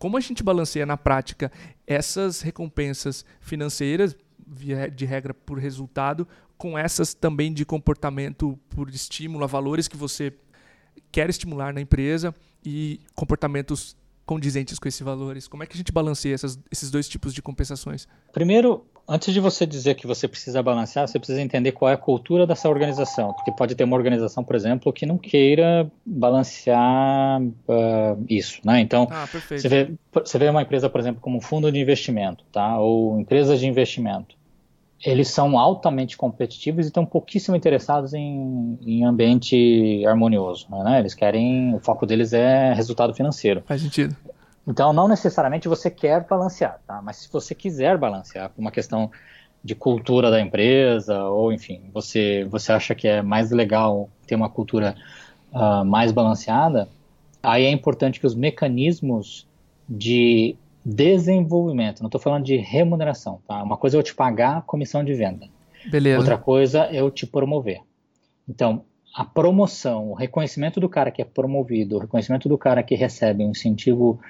Como 0.00 0.16
a 0.16 0.20
gente 0.20 0.42
balanceia 0.42 0.84
na 0.84 0.96
prática 0.96 1.52
essas 1.86 2.40
recompensas 2.40 3.24
financeiras, 3.40 4.16
de 4.94 5.04
regra 5.04 5.34
por 5.34 5.58
resultado, 5.58 6.26
com 6.56 6.78
essas 6.78 7.14
também 7.14 7.52
de 7.52 7.64
comportamento 7.64 8.58
por 8.70 8.88
estímulo 8.88 9.44
a 9.44 9.46
valores 9.46 9.88
que 9.88 9.96
você 9.96 10.32
quer 11.16 11.30
estimular 11.30 11.72
na 11.72 11.80
empresa 11.80 12.34
e 12.62 13.00
comportamentos 13.14 13.96
condizentes 14.26 14.78
com 14.78 14.86
esses 14.86 15.00
valores? 15.00 15.48
Como 15.48 15.62
é 15.62 15.66
que 15.66 15.72
a 15.72 15.76
gente 15.78 15.90
balanceia 15.90 16.34
essas, 16.34 16.58
esses 16.70 16.90
dois 16.90 17.08
tipos 17.08 17.32
de 17.32 17.40
compensações? 17.40 18.06
Primeiro, 18.34 18.84
antes 19.08 19.32
de 19.32 19.40
você 19.40 19.64
dizer 19.64 19.94
que 19.94 20.06
você 20.06 20.28
precisa 20.28 20.62
balancear, 20.62 21.08
você 21.08 21.18
precisa 21.18 21.40
entender 21.40 21.72
qual 21.72 21.90
é 21.90 21.94
a 21.94 21.96
cultura 21.96 22.46
dessa 22.46 22.68
organização. 22.68 23.32
Porque 23.32 23.50
pode 23.50 23.74
ter 23.74 23.84
uma 23.84 23.96
organização, 23.96 24.44
por 24.44 24.54
exemplo, 24.54 24.92
que 24.92 25.06
não 25.06 25.16
queira 25.16 25.90
balancear 26.04 27.40
uh, 27.40 28.24
isso. 28.28 28.60
Né? 28.62 28.80
Então, 28.80 29.08
ah, 29.10 29.24
você, 29.24 29.68
vê, 29.70 29.90
você 30.12 30.38
vê 30.38 30.50
uma 30.50 30.60
empresa, 30.60 30.90
por 30.90 31.00
exemplo, 31.00 31.22
como 31.22 31.38
um 31.38 31.40
fundo 31.40 31.72
de 31.72 31.78
investimento, 31.78 32.44
tá? 32.52 32.78
ou 32.78 33.18
empresas 33.18 33.58
de 33.58 33.66
investimento 33.66 34.36
eles 35.04 35.28
são 35.28 35.58
altamente 35.58 36.16
competitivos 36.16 36.86
e 36.86 36.88
estão 36.88 37.04
pouquíssimo 37.04 37.56
interessados 37.56 38.14
em, 38.14 38.78
em 38.80 39.04
ambiente 39.04 40.04
harmonioso. 40.06 40.66
Né? 40.70 41.00
Eles 41.00 41.14
querem, 41.14 41.74
o 41.74 41.80
foco 41.80 42.06
deles 42.06 42.32
é 42.32 42.72
resultado 42.72 43.14
financeiro. 43.14 43.62
Faz 43.66 43.82
sentido. 43.82 44.16
Então, 44.66 44.92
não 44.92 45.06
necessariamente 45.06 45.68
você 45.68 45.90
quer 45.90 46.26
balancear, 46.26 46.80
tá? 46.86 47.00
mas 47.02 47.16
se 47.16 47.32
você 47.32 47.54
quiser 47.54 47.96
balancear 47.96 48.50
por 48.50 48.60
uma 48.60 48.70
questão 48.70 49.10
de 49.62 49.74
cultura 49.74 50.30
da 50.30 50.40
empresa, 50.40 51.24
ou 51.24 51.52
enfim, 51.52 51.82
você, 51.92 52.44
você 52.50 52.72
acha 52.72 52.94
que 52.94 53.06
é 53.06 53.22
mais 53.22 53.50
legal 53.50 54.08
ter 54.26 54.34
uma 54.34 54.48
cultura 54.48 54.96
uh, 55.52 55.84
mais 55.84 56.10
balanceada, 56.10 56.88
aí 57.42 57.64
é 57.64 57.70
importante 57.70 58.18
que 58.18 58.26
os 58.26 58.34
mecanismos 58.34 59.46
de 59.88 60.56
desenvolvimento, 60.88 62.00
não 62.00 62.06
estou 62.06 62.20
falando 62.20 62.44
de 62.44 62.56
remuneração, 62.56 63.40
tá? 63.48 63.60
Uma 63.60 63.76
coisa 63.76 63.96
é 63.96 63.98
eu 63.98 64.04
te 64.04 64.14
pagar 64.14 64.62
comissão 64.62 65.02
de 65.02 65.12
venda. 65.14 65.48
Beleza. 65.90 66.18
Outra 66.18 66.38
coisa 66.38 66.84
é 66.84 67.00
eu 67.00 67.10
te 67.10 67.26
promover. 67.26 67.80
Então, 68.48 68.84
a 69.12 69.24
promoção, 69.24 70.12
o 70.12 70.14
reconhecimento 70.14 70.78
do 70.78 70.88
cara 70.88 71.10
que 71.10 71.20
é 71.20 71.24
promovido, 71.24 71.96
o 71.96 71.98
reconhecimento 71.98 72.48
do 72.48 72.56
cara 72.56 72.84
que 72.84 72.94
recebe 72.94 73.44
um 73.44 73.50
incentivo 73.50 74.20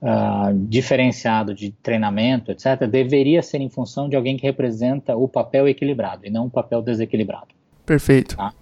uh, 0.00 0.54
diferenciado 0.66 1.54
de 1.54 1.70
treinamento, 1.82 2.50
etc., 2.50 2.86
deveria 2.88 3.42
ser 3.42 3.60
em 3.60 3.68
função 3.68 4.08
de 4.08 4.16
alguém 4.16 4.38
que 4.38 4.46
representa 4.46 5.14
o 5.14 5.28
papel 5.28 5.68
equilibrado 5.68 6.26
e 6.26 6.30
não 6.30 6.46
o 6.46 6.50
papel 6.50 6.80
desequilibrado. 6.80 7.48
Perfeito. 7.84 8.36
Tá? 8.38 8.54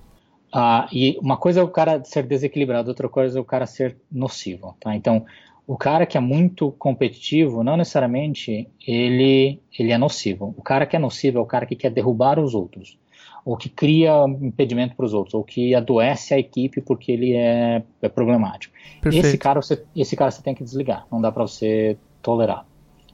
Uh, 0.53 0.89
e 0.93 1.19
uma 1.21 1.37
coisa 1.37 1.61
é 1.61 1.63
o 1.63 1.69
cara 1.69 2.03
ser 2.03 2.25
desequilibrado, 2.25 2.89
outra 2.89 3.09
coisa 3.09 3.39
é 3.39 3.41
o 3.41 3.45
cara 3.45 3.67
ser 3.67 3.97
nocivo. 4.11 4.77
Tá? 4.81 4.97
Então, 4.97 5.25
o 5.67 5.77
cara 5.77 6.05
que 6.05 6.17
é 6.17 6.21
muito 6.21 6.73
competitivo, 6.73 7.63
não 7.63 7.77
necessariamente 7.77 8.69
ele, 8.87 9.61
ele 9.79 9.93
é 9.93 9.99
nocivo. 9.99 10.55
O 10.57 10.63
cara 10.63 10.85
que 10.85 10.95
é 10.95 10.99
nocivo 10.99 11.39
é 11.39 11.41
o 11.41 11.47
cara 11.47 11.65
que 11.65 11.75
quer 11.75 11.91
derrubar 11.91 12.39
os 12.39 12.55
outros, 12.55 12.99
ou 13.45 13.57
que 13.57 13.69
cria 13.69 14.13
impedimento 14.43 14.95
para 14.95 15.07
os 15.07 15.15
outros, 15.15 15.35
ou 15.35 15.43
que 15.43 15.75
adoece 15.75 16.35
a 16.35 16.39
equipe 16.39 16.83
porque 16.83 17.13
ele 17.13 17.33
é, 17.33 17.83
é 18.03 18.09
problemático. 18.09 18.75
Esse 19.07 19.39
cara, 19.39 19.61
você, 19.61 19.83
esse 19.97 20.15
cara 20.15 20.31
você 20.31 20.43
tem 20.43 20.55
que 20.55 20.63
desligar, 20.63 21.07
não 21.11 21.21
dá 21.21 21.33
para 21.33 21.47
você 21.47 21.97
tolerar. 22.21 22.67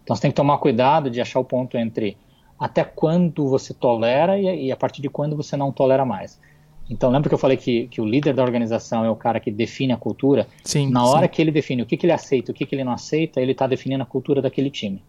Então 0.02 0.16
você 0.16 0.22
tem 0.22 0.30
que 0.30 0.36
tomar 0.36 0.58
cuidado 0.58 1.08
de 1.08 1.20
achar 1.20 1.38
o 1.38 1.44
ponto 1.44 1.76
entre 1.78 2.16
até 2.58 2.82
quando 2.84 3.48
você 3.48 3.72
tolera 3.72 4.38
e, 4.38 4.66
e 4.66 4.72
a 4.72 4.76
partir 4.76 5.00
de 5.00 5.08
quando 5.08 5.36
você 5.36 5.56
não 5.56 5.70
tolera 5.70 6.04
mais. 6.04 6.40
Então, 6.90 7.08
lembra 7.08 7.28
que 7.28 7.34
eu 7.34 7.38
falei 7.38 7.56
que, 7.56 7.86
que 7.86 8.00
o 8.00 8.04
líder 8.04 8.34
da 8.34 8.42
organização 8.42 9.04
é 9.04 9.10
o 9.10 9.14
cara 9.14 9.38
que 9.38 9.50
define 9.50 9.92
a 9.92 9.96
cultura? 9.96 10.48
Sim. 10.64 10.90
Na 10.90 11.06
hora 11.06 11.26
sim. 11.26 11.32
que 11.32 11.40
ele 11.40 11.52
define 11.52 11.82
o 11.82 11.86
que, 11.86 11.96
que 11.96 12.04
ele 12.04 12.12
aceita, 12.12 12.50
o 12.50 12.54
que, 12.54 12.66
que 12.66 12.74
ele 12.74 12.82
não 12.82 12.92
aceita, 12.92 13.40
ele 13.40 13.52
está 13.52 13.66
definindo 13.68 14.02
a 14.02 14.06
cultura 14.06 14.42
daquele 14.42 14.70
time. 14.70 15.00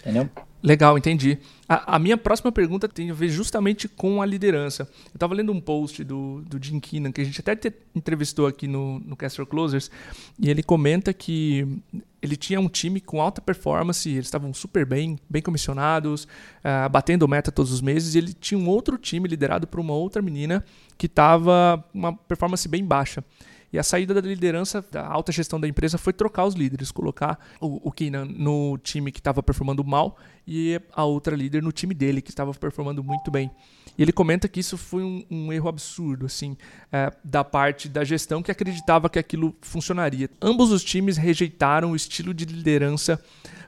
Entendeu? 0.00 0.28
Legal, 0.62 0.98
entendi. 0.98 1.38
A, 1.66 1.96
a, 1.96 1.98
minha 1.98 2.18
próxima 2.18 2.52
pergunta 2.52 2.86
tem 2.86 3.10
a 3.10 3.14
ver 3.14 3.30
justamente 3.30 3.88
com 3.88 4.20
a 4.20 4.26
liderança. 4.26 4.82
Eu 5.06 5.14
estava 5.14 5.34
lendo 5.34 5.52
um 5.52 5.60
post 5.60 6.04
do, 6.04 6.42
do 6.42 6.62
Jim 6.62 6.78
Keenan, 6.78 7.12
que 7.12 7.20
a 7.20 7.24
gente 7.24 7.40
até 7.40 7.56
te, 7.56 7.72
entrevistou 7.94 8.46
aqui 8.46 8.68
no, 8.68 9.00
no 9.00 9.16
Castor 9.16 9.46
Closers, 9.46 9.90
e 10.38 10.50
ele 10.50 10.62
comenta 10.62 11.14
que 11.14 11.66
ele 12.20 12.36
tinha 12.36 12.60
um 12.60 12.68
time 12.68 13.00
com 13.00 13.22
alta 13.22 13.40
performance, 13.40 14.06
eles 14.06 14.26
estavam 14.26 14.52
super 14.52 14.84
bem, 14.84 15.18
bem 15.30 15.40
comissionados, 15.40 16.24
uh, 16.24 16.88
batendo 16.90 17.26
meta 17.26 17.50
todos 17.50 17.72
os 17.72 17.80
meses, 17.80 18.14
e 18.14 18.18
ele 18.18 18.34
tinha 18.34 18.58
um 18.58 18.68
outro 18.68 18.98
time 18.98 19.26
liderado 19.26 19.66
por 19.66 19.80
uma 19.80 19.94
outra 19.94 20.20
menina 20.20 20.62
que 20.98 21.06
estava 21.06 21.82
uma 21.94 22.12
performance 22.12 22.68
bem 22.68 22.84
baixa. 22.84 23.24
E 23.72 23.78
a 23.78 23.82
saída 23.82 24.12
da 24.12 24.20
liderança, 24.20 24.84
da 24.90 25.06
alta 25.06 25.30
gestão 25.30 25.60
da 25.60 25.68
empresa, 25.68 25.96
foi 25.96 26.12
trocar 26.12 26.44
os 26.44 26.54
líderes, 26.54 26.90
colocar 26.90 27.38
o, 27.60 27.88
o 27.88 27.92
Keenan 27.92 28.24
no 28.24 28.76
time 28.78 29.12
que 29.12 29.20
estava 29.20 29.42
performando 29.42 29.84
mal 29.84 30.18
e 30.46 30.80
a 30.92 31.04
outra 31.04 31.36
líder 31.36 31.62
no 31.62 31.70
time 31.70 31.94
dele, 31.94 32.20
que 32.20 32.30
estava 32.30 32.52
performando 32.52 33.04
muito 33.04 33.30
bem. 33.30 33.50
E 33.96 34.02
ele 34.02 34.12
comenta 34.12 34.48
que 34.48 34.58
isso 34.58 34.76
foi 34.76 35.02
um, 35.02 35.24
um 35.30 35.52
erro 35.52 35.68
absurdo, 35.68 36.26
assim, 36.26 36.56
é, 36.90 37.12
da 37.22 37.44
parte 37.44 37.88
da 37.88 38.02
gestão 38.02 38.42
que 38.42 38.50
acreditava 38.50 39.08
que 39.08 39.18
aquilo 39.18 39.54
funcionaria. 39.60 40.28
Ambos 40.42 40.72
os 40.72 40.82
times 40.82 41.16
rejeitaram 41.16 41.92
o 41.92 41.96
estilo 41.96 42.34
de 42.34 42.44
liderança 42.44 43.22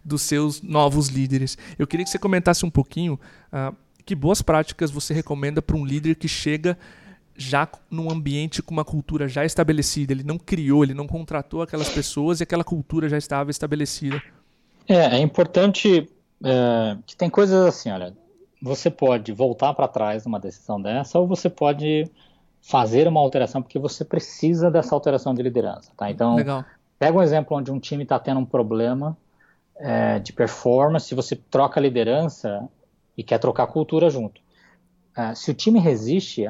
dos 0.04 0.22
seus 0.22 0.60
novos 0.62 1.08
líderes. 1.08 1.56
Eu 1.78 1.86
queria 1.86 2.04
que 2.04 2.10
você 2.10 2.18
comentasse 2.18 2.66
um 2.66 2.70
pouquinho 2.70 3.20
uh, 3.52 3.76
que 4.04 4.14
boas 4.14 4.42
práticas 4.42 4.90
você 4.90 5.14
recomenda 5.14 5.62
para 5.62 5.76
um 5.76 5.84
líder 5.84 6.16
que 6.16 6.26
chega 6.26 6.76
já 7.42 7.68
num 7.90 8.10
ambiente 8.10 8.62
com 8.62 8.72
uma 8.72 8.84
cultura 8.84 9.28
já 9.28 9.44
estabelecida. 9.44 10.12
Ele 10.12 10.22
não 10.22 10.38
criou, 10.38 10.84
ele 10.84 10.94
não 10.94 11.06
contratou 11.06 11.62
aquelas 11.62 11.88
pessoas 11.88 12.40
e 12.40 12.42
aquela 12.42 12.64
cultura 12.64 13.08
já 13.08 13.18
estava 13.18 13.50
estabelecida. 13.50 14.22
É, 14.88 15.16
é 15.16 15.18
importante 15.18 16.08
é, 16.44 16.96
que 17.06 17.16
tem 17.16 17.28
coisas 17.28 17.66
assim, 17.66 17.90
olha, 17.90 18.14
você 18.60 18.90
pode 18.90 19.32
voltar 19.32 19.74
para 19.74 19.88
trás 19.88 20.24
numa 20.24 20.38
decisão 20.38 20.80
dessa 20.80 21.18
ou 21.18 21.26
você 21.26 21.50
pode 21.50 22.08
fazer 22.60 23.08
uma 23.08 23.20
alteração 23.20 23.60
porque 23.60 23.78
você 23.78 24.04
precisa 24.04 24.70
dessa 24.70 24.94
alteração 24.94 25.34
de 25.34 25.42
liderança, 25.42 25.90
tá? 25.96 26.10
Então, 26.10 26.36
Legal. 26.36 26.64
pega 26.98 27.18
um 27.18 27.22
exemplo 27.22 27.56
onde 27.56 27.72
um 27.72 27.80
time 27.80 28.04
está 28.04 28.18
tendo 28.18 28.38
um 28.38 28.44
problema 28.44 29.16
é, 29.76 30.20
de 30.20 30.32
performance, 30.32 31.12
você 31.14 31.34
troca 31.34 31.80
a 31.80 31.82
liderança 31.82 32.68
e 33.16 33.24
quer 33.24 33.38
trocar 33.38 33.64
a 33.64 33.66
cultura 33.66 34.08
junto. 34.08 34.40
É, 35.16 35.34
se 35.34 35.50
o 35.50 35.54
time 35.54 35.80
resiste, 35.80 36.46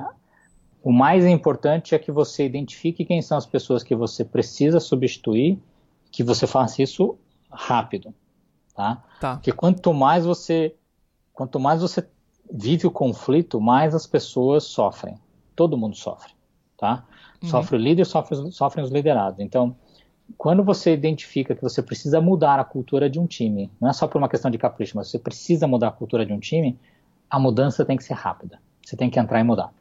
o 0.83 0.93
mais 0.93 1.25
importante 1.25 1.95
é 1.95 1.99
que 1.99 2.11
você 2.11 2.45
identifique 2.45 3.05
quem 3.05 3.23
são 3.23 3.39
as 3.39 3.47
pessoas 3.47 3.83
que 3.83 3.95
você 3.95 4.25
precisa 4.25 4.81
substituir, 4.81 5.59
que 6.11 6.25
você 6.25 6.47
faça 6.47 6.83
isso 6.83 7.17
rápido, 7.51 8.13
tá? 8.75 9.03
tá. 9.21 9.35
Porque 9.35 9.53
quanto 9.53 9.95
mais 9.95 10.25
você, 10.25 10.75
quanto 11.33 11.61
mais 11.61 11.81
você 11.81 12.07
vive 12.53 12.87
o 12.87 12.91
conflito, 12.91 13.61
mais 13.61 13.95
as 13.95 14.07
pessoas 14.07 14.65
sofrem. 14.65 15.15
Todo 15.55 15.79
mundo 15.79 15.95
sofre, 15.95 16.33
tá? 16.77 17.05
Uhum. 17.41 17.49
Sofre 17.49 17.77
o 17.77 17.79
líder, 17.79 18.05
sofre, 18.05 18.51
sofrem 18.51 18.85
os 18.85 18.91
liderados. 18.91 19.39
Então, 19.39 19.77
quando 20.37 20.65
você 20.65 20.93
identifica 20.93 21.55
que 21.55 21.63
você 21.63 21.81
precisa 21.81 22.21
mudar 22.21 22.59
a 22.59 22.65
cultura 22.65 23.09
de 23.09 23.21
um 23.21 23.27
time, 23.27 23.71
não 23.81 23.89
é 23.89 23.93
só 23.93 24.09
por 24.09 24.19
uma 24.19 24.29
questão 24.29 24.51
de 24.51 24.59
capricho, 24.59 24.97
mas 24.97 25.09
você 25.09 25.19
precisa 25.19 25.67
mudar 25.67 25.89
a 25.89 25.93
cultura 25.93 26.27
de 26.27 26.33
um 26.33 26.41
time, 26.41 26.79
a 27.31 27.39
mudança 27.39 27.85
tem 27.85 27.97
que 27.97 28.05
ser 28.05 28.15
rápida. 28.15 28.59
Você 28.85 28.97
tem 28.97 29.09
que 29.09 29.21
entrar 29.21 29.39
e 29.39 29.45
mudar 29.45 29.73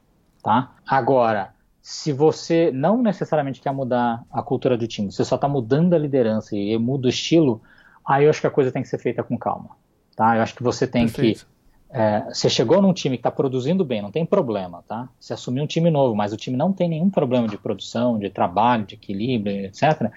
tá? 0.42 0.72
Agora, 0.86 1.54
se 1.82 2.12
você 2.12 2.72
não 2.72 3.02
necessariamente 3.02 3.60
quer 3.60 3.72
mudar 3.72 4.24
a 4.32 4.42
cultura 4.44 4.78
do 4.78 4.88
time, 4.88 5.12
você 5.12 5.26
só 5.26 5.36
está 5.36 5.48
mudando 5.48 5.94
a 5.94 5.98
liderança 5.98 6.56
e 6.56 6.78
muda 6.78 7.08
o 7.08 7.10
estilo, 7.10 7.62
aí 8.06 8.26
eu 8.26 8.30
acho 8.30 8.42
que 8.42 8.48
a 8.48 8.52
coisa 8.52 8.72
tem 8.72 8.82
que 8.82 8.88
ser 8.88 9.00
feita 9.00 9.24
com 9.24 9.38
calma, 9.38 9.72
tá? 10.16 10.36
Eu 10.36 10.44
acho 10.44 10.54
que 10.54 10.64
você 10.64 10.86
tem 10.86 11.08
Perfeito. 11.08 11.46
que 11.46 11.52
é, 11.94 12.26
você 12.32 12.50
chegou 12.50 12.82
num 12.82 12.94
time 12.94 13.18
que 13.18 13.22
está 13.22 13.32
produzindo 13.32 13.84
bem, 13.84 14.02
não 14.02 14.12
tem 14.12 14.26
problema, 14.26 14.84
tá? 14.88 15.10
Você 15.20 15.34
assumiu 15.34 15.64
um 15.64 15.68
time 15.68 15.90
novo, 15.90 16.16
mas 16.16 16.32
o 16.32 16.38
time 16.38 16.56
não 16.56 16.72
tem 16.72 16.88
nenhum 16.88 17.10
problema 17.10 17.48
de 17.48 17.58
produção, 17.58 18.18
de 18.18 18.30
trabalho, 18.30 18.86
de 18.86 18.96
equilíbrio, 18.96 19.66
etc. 19.66 20.12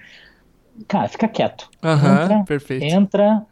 Cara, 0.87 1.07
fica 1.07 1.27
quieto. 1.27 1.69
Uhum, 1.83 2.13
entra, 2.13 2.43
perfeito. 2.45 2.83
entra, 2.83 3.45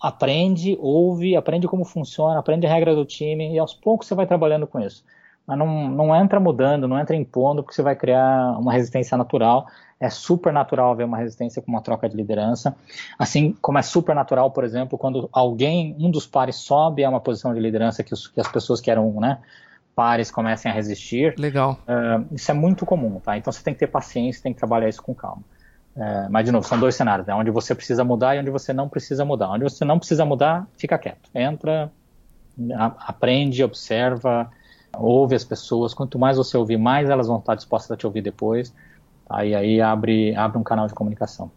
aprende, 0.00 0.76
ouve, 0.80 1.36
aprende 1.36 1.68
como 1.68 1.84
funciona, 1.84 2.38
aprende 2.38 2.66
a 2.66 2.70
regra 2.70 2.94
do 2.94 3.04
time 3.04 3.54
e 3.54 3.58
aos 3.58 3.74
poucos 3.74 4.08
você 4.08 4.14
vai 4.14 4.26
trabalhando 4.26 4.66
com 4.66 4.80
isso 4.80 5.04
mas 5.46 5.58
não, 5.58 5.88
não 5.88 6.14
entra 6.14 6.38
mudando, 6.38 6.86
não 6.86 6.98
entra 6.98 7.16
impondo, 7.16 7.62
porque 7.62 7.74
você 7.74 7.82
vai 7.82 7.96
criar 7.96 8.58
uma 8.58 8.72
resistência 8.72 9.16
natural. 9.16 9.66
É 9.98 10.08
super 10.08 10.52
natural 10.52 10.90
haver 10.92 11.04
uma 11.04 11.16
resistência 11.16 11.62
com 11.62 11.70
uma 11.70 11.80
troca 11.80 12.08
de 12.08 12.16
liderança, 12.16 12.74
assim 13.18 13.54
como 13.60 13.78
é 13.78 13.82
super 13.82 14.14
natural, 14.14 14.50
por 14.50 14.64
exemplo, 14.64 14.98
quando 14.98 15.28
alguém, 15.32 15.96
um 15.98 16.10
dos 16.10 16.26
pares 16.26 16.56
sobe 16.56 17.04
a 17.04 17.10
uma 17.10 17.20
posição 17.20 17.54
de 17.54 17.60
liderança 17.60 18.02
que, 18.02 18.12
os, 18.12 18.26
que 18.26 18.40
as 18.40 18.48
pessoas 18.48 18.80
que 18.80 18.90
eram 18.90 19.12
né, 19.20 19.38
pares 19.94 20.30
comecem 20.30 20.70
a 20.70 20.74
resistir. 20.74 21.34
Legal. 21.38 21.78
Uh, 21.82 22.34
isso 22.34 22.50
é 22.50 22.54
muito 22.54 22.84
comum, 22.84 23.20
tá? 23.20 23.36
Então 23.36 23.52
você 23.52 23.62
tem 23.62 23.74
que 23.74 23.80
ter 23.80 23.86
paciência, 23.86 24.42
tem 24.42 24.52
que 24.52 24.58
trabalhar 24.58 24.88
isso 24.88 25.02
com 25.02 25.14
calma. 25.14 25.42
Uh, 25.94 26.26
mas, 26.30 26.44
de 26.44 26.52
novo, 26.52 26.66
são 26.66 26.80
dois 26.80 26.94
cenários, 26.94 27.26
né? 27.26 27.34
onde 27.34 27.50
você 27.50 27.74
precisa 27.74 28.02
mudar 28.02 28.34
e 28.34 28.40
onde 28.40 28.50
você 28.50 28.72
não 28.72 28.88
precisa 28.88 29.24
mudar. 29.24 29.50
Onde 29.50 29.64
você 29.64 29.84
não 29.84 29.98
precisa 29.98 30.24
mudar, 30.24 30.66
fica 30.76 30.96
quieto. 30.98 31.28
Entra, 31.34 31.92
a, 32.74 32.86
aprende, 33.08 33.62
observa, 33.62 34.50
ouve 34.96 35.34
as 35.34 35.44
pessoas, 35.44 35.94
quanto 35.94 36.18
mais 36.18 36.36
você 36.36 36.56
ouvir, 36.56 36.76
mais 36.76 37.08
elas 37.08 37.26
vão 37.26 37.38
estar 37.38 37.54
dispostas 37.54 37.90
a 37.90 37.96
te 37.96 38.06
ouvir 38.06 38.22
depois, 38.22 38.72
tá? 39.26 39.44
e 39.44 39.54
aí 39.54 39.80
abre, 39.80 40.34
abre 40.34 40.58
um 40.58 40.62
canal 40.62 40.86
de 40.86 40.94
comunicação. 40.94 41.50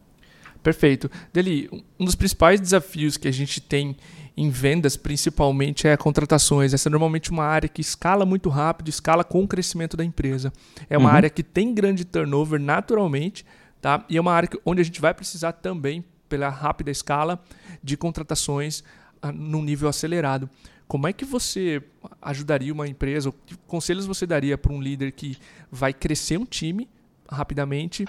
Perfeito. 0.63 1.11
Deli, 1.31 1.69
um 1.99 2.05
dos 2.05 2.15
principais 2.15 2.59
desafios 2.59 3.17
que 3.17 3.27
a 3.27 3.31
gente 3.31 3.61
tem 3.61 3.95
em 4.37 4.49
vendas, 4.49 4.97
principalmente, 4.97 5.87
é 5.87 5.95
contratações. 5.95 6.73
Essa 6.73 6.89
é 6.89 6.91
normalmente 6.91 7.31
uma 7.31 7.45
área 7.45 7.69
que 7.69 7.81
escala 7.81 8.25
muito 8.25 8.49
rápido, 8.49 8.89
escala 8.89 9.23
com 9.23 9.43
o 9.43 9.47
crescimento 9.47 9.95
da 9.95 10.03
empresa. 10.03 10.51
É 10.89 10.97
uma 10.97 11.09
uhum. 11.09 11.15
área 11.15 11.29
que 11.29 11.43
tem 11.43 11.73
grande 11.73 12.03
turnover 12.03 12.59
naturalmente, 12.59 13.45
tá? 13.79 14.03
E 14.09 14.17
é 14.17 14.21
uma 14.21 14.33
área 14.33 14.49
onde 14.65 14.81
a 14.81 14.83
gente 14.83 14.99
vai 14.99 15.13
precisar 15.13 15.53
também, 15.53 16.03
pela 16.27 16.49
rápida 16.49 16.89
escala, 16.89 17.39
de 17.83 17.95
contratações 17.95 18.79
uh, 19.23 19.31
num 19.31 19.61
nível 19.61 19.87
acelerado. 19.87 20.49
Como 20.87 21.07
é 21.07 21.13
que 21.13 21.25
você 21.25 21.81
ajudaria 22.21 22.71
uma 22.71 22.87
empresa? 22.87 23.33
Que 23.45 23.55
conselhos 23.67 24.05
você 24.05 24.25
daria 24.25 24.57
para 24.57 24.71
um 24.71 24.81
líder 24.81 25.11
que 25.11 25.37
vai 25.71 25.93
crescer 25.93 26.37
um 26.37 26.45
time 26.45 26.87
rapidamente, 27.29 28.05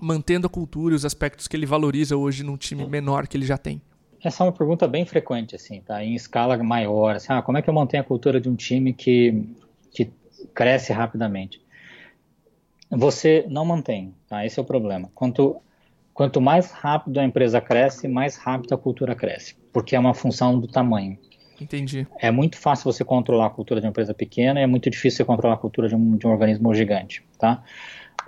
mantendo 0.00 0.46
a 0.46 0.50
cultura 0.50 0.94
e 0.94 0.96
os 0.96 1.04
aspectos 1.04 1.48
que 1.48 1.56
ele 1.56 1.66
valoriza 1.66 2.16
hoje 2.16 2.44
num 2.44 2.56
time 2.56 2.86
menor 2.86 3.26
que 3.26 3.36
ele 3.36 3.46
já 3.46 3.58
tem? 3.58 3.80
Essa 4.22 4.42
é 4.42 4.46
uma 4.46 4.52
pergunta 4.52 4.88
bem 4.88 5.04
frequente, 5.04 5.54
assim, 5.54 5.80
tá? 5.80 6.02
Em 6.02 6.14
escala 6.14 6.56
maior, 6.62 7.16
assim, 7.16 7.32
ah, 7.32 7.42
como 7.42 7.58
é 7.58 7.62
que 7.62 7.68
eu 7.68 7.74
mantenho 7.74 8.02
a 8.02 8.06
cultura 8.06 8.40
de 8.40 8.48
um 8.48 8.56
time 8.56 8.92
que, 8.92 9.44
que 9.92 10.10
cresce 10.54 10.92
rapidamente? 10.92 11.60
Você 12.90 13.44
não 13.48 13.64
mantém, 13.64 14.14
tá? 14.28 14.44
Esse 14.46 14.58
é 14.58 14.62
o 14.62 14.64
problema. 14.64 15.10
Quanto, 15.14 15.56
quanto 16.14 16.40
mais 16.40 16.70
rápido 16.70 17.18
a 17.18 17.24
empresa 17.24 17.60
cresce, 17.60 18.08
mais 18.08 18.36
rápido 18.36 18.74
a 18.74 18.78
cultura 18.78 19.14
cresce, 19.14 19.56
porque 19.72 19.94
é 19.94 19.98
uma 19.98 20.14
função 20.14 20.58
do 20.58 20.66
tamanho. 20.66 21.18
Entendi. 21.60 22.06
É 22.18 22.30
muito 22.30 22.58
fácil 22.58 22.90
você 22.92 23.04
controlar 23.04 23.46
a 23.46 23.50
cultura 23.50 23.80
de 23.80 23.86
uma 23.86 23.90
empresa 23.90 24.12
pequena 24.14 24.60
e 24.60 24.62
é 24.62 24.66
muito 24.66 24.90
difícil 24.90 25.18
você 25.18 25.24
controlar 25.24 25.54
a 25.54 25.58
cultura 25.58 25.88
de 25.88 25.94
um, 25.94 26.16
de 26.16 26.26
um 26.26 26.30
organismo 26.30 26.74
gigante, 26.74 27.24
tá? 27.38 27.62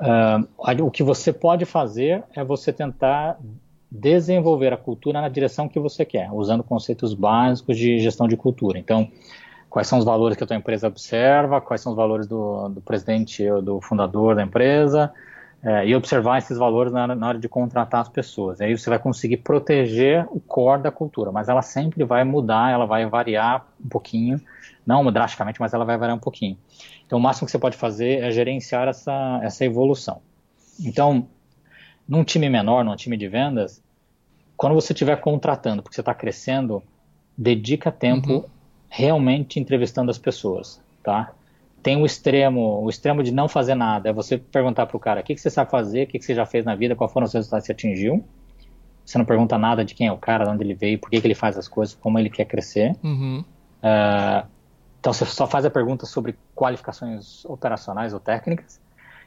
Uh, 0.00 0.85
o 0.85 0.90
que 0.90 1.02
você 1.02 1.32
pode 1.32 1.64
fazer 1.64 2.23
é 2.35 2.44
você 2.44 2.73
tentar 2.73 3.38
desenvolver 3.90 4.73
a 4.73 4.76
cultura 4.76 5.20
na 5.20 5.28
direção 5.28 5.68
que 5.68 5.80
você 5.80 6.04
quer, 6.04 6.30
usando 6.32 6.62
conceitos 6.62 7.14
básicos 7.14 7.76
de 7.76 7.99
gestão 7.99 8.28
de 8.28 8.37
cultura. 8.37 8.78
Então, 8.78 9.08
quais 9.68 9.87
são 9.87 9.99
os 9.99 10.04
valores 10.04 10.37
que 10.37 10.44
a 10.44 10.47
tua 10.47 10.56
empresa 10.56 10.87
observa, 10.87 11.61
quais 11.61 11.80
são 11.80 11.92
os 11.92 11.97
valores 11.97 12.26
do, 12.26 12.68
do 12.68 12.80
presidente 12.80 13.49
ou 13.49 13.62
do 13.62 13.80
fundador 13.80 14.35
da 14.35 14.42
empresa, 14.42 15.12
é, 15.62 15.86
e 15.88 15.94
observar 15.94 16.38
esses 16.38 16.56
valores 16.56 16.92
na, 16.92 17.06
na, 17.14 17.28
hora 17.28 17.38
de 17.38 17.48
contratar 17.48 18.00
as 18.00 18.08
pessoas. 18.08 18.60
Aí 18.60 18.76
você 18.76 18.88
vai 18.88 18.98
conseguir 18.98 19.38
proteger 19.38 20.26
o 20.30 20.40
core 20.40 20.82
da 20.82 20.90
cultura, 20.90 21.32
mas 21.32 21.48
ela 21.48 21.62
sempre 21.62 22.04
vai 22.04 22.22
mudar, 22.24 22.70
ela 22.70 22.86
vai 22.86 23.06
variar 23.06 23.66
um 23.84 23.88
pouquinho, 23.88 24.40
não 24.86 25.10
drasticamente, 25.10 25.60
mas 25.60 25.74
ela 25.74 25.84
vai 25.84 25.98
variar 25.98 26.16
um 26.16 26.20
pouquinho. 26.20 26.56
Então 27.06 27.18
o 27.18 27.22
máximo 27.22 27.46
que 27.46 27.52
você 27.52 27.58
pode 27.58 27.76
fazer 27.76 28.22
é 28.22 28.30
gerenciar 28.30 28.88
essa, 28.88 29.40
essa 29.42 29.64
evolução. 29.64 30.20
Então, 30.80 31.26
num 32.08 32.22
time 32.22 32.48
menor, 32.48 32.84
num 32.84 32.94
time 32.94 33.16
de 33.16 33.26
vendas, 33.26 33.82
quando 34.56 34.74
você 34.74 34.92
estiver 34.92 35.16
contratando, 35.20 35.82
porque 35.82 35.94
você 35.94 36.00
está 36.00 36.14
crescendo, 36.14 36.82
dedica 37.36 37.90
tempo 37.90 38.32
uhum. 38.32 38.44
realmente 38.88 39.58
entrevistando 39.58 40.10
as 40.10 40.18
pessoas, 40.18 40.80
tá? 41.02 41.32
Tem 41.82 42.00
o 42.00 42.04
extremo, 42.04 42.82
o 42.82 42.88
extremo 42.88 43.23
de 43.23 43.32
não 43.32 43.49
fazer 43.49 43.75
nada. 43.75 44.11
É 44.11 44.12
você 44.12 44.38
perguntar 44.38 44.87
para 44.87 44.97
o 44.97 45.00
cara 45.00 45.20
o 45.20 45.25
que, 45.25 45.35
que 45.35 45.40
você 45.40 45.50
sabe 45.50 45.70
fazer, 45.70 46.04
o 46.04 46.06
que, 46.06 46.18
que 46.18 46.25
você 46.25 46.35
já 46.35 46.44
fez 46.44 46.64
na 46.64 46.75
vida, 46.75 46.94
quais 46.97 47.12
foram 47.12 47.26
os 47.26 47.32
resultados 47.32 47.64
que 47.64 47.66
você 47.66 47.73
atingiu. 47.73 48.25
Você 49.04 49.16
não 49.16 49.25
pergunta 49.25 49.56
nada 49.56 49.85
de 49.85 49.94
quem 49.94 50.06
é 50.06 50.12
o 50.12 50.18
cara, 50.18 50.44
de 50.44 50.50
onde 50.50 50.62
ele 50.64 50.75
veio, 50.75 50.99
por 50.99 51.08
que, 51.08 51.20
que 51.20 51.26
ele 51.26 51.35
faz 51.35 51.56
as 51.56 51.66
coisas, 51.66 51.94
como 51.94 52.18
ele 52.18 52.28
quer 52.28 52.44
crescer. 52.44 52.94
Uhum. 53.02 53.42
Uh, 53.78 54.47
então 55.00 55.12
você 55.12 55.25
só 55.25 55.47
faz 55.47 55.64
a 55.64 55.70
pergunta 55.70 56.04
sobre 56.04 56.37
qualificações 56.54 57.44
operacionais 57.44 58.12
ou 58.12 58.20
técnicas. 58.20 58.80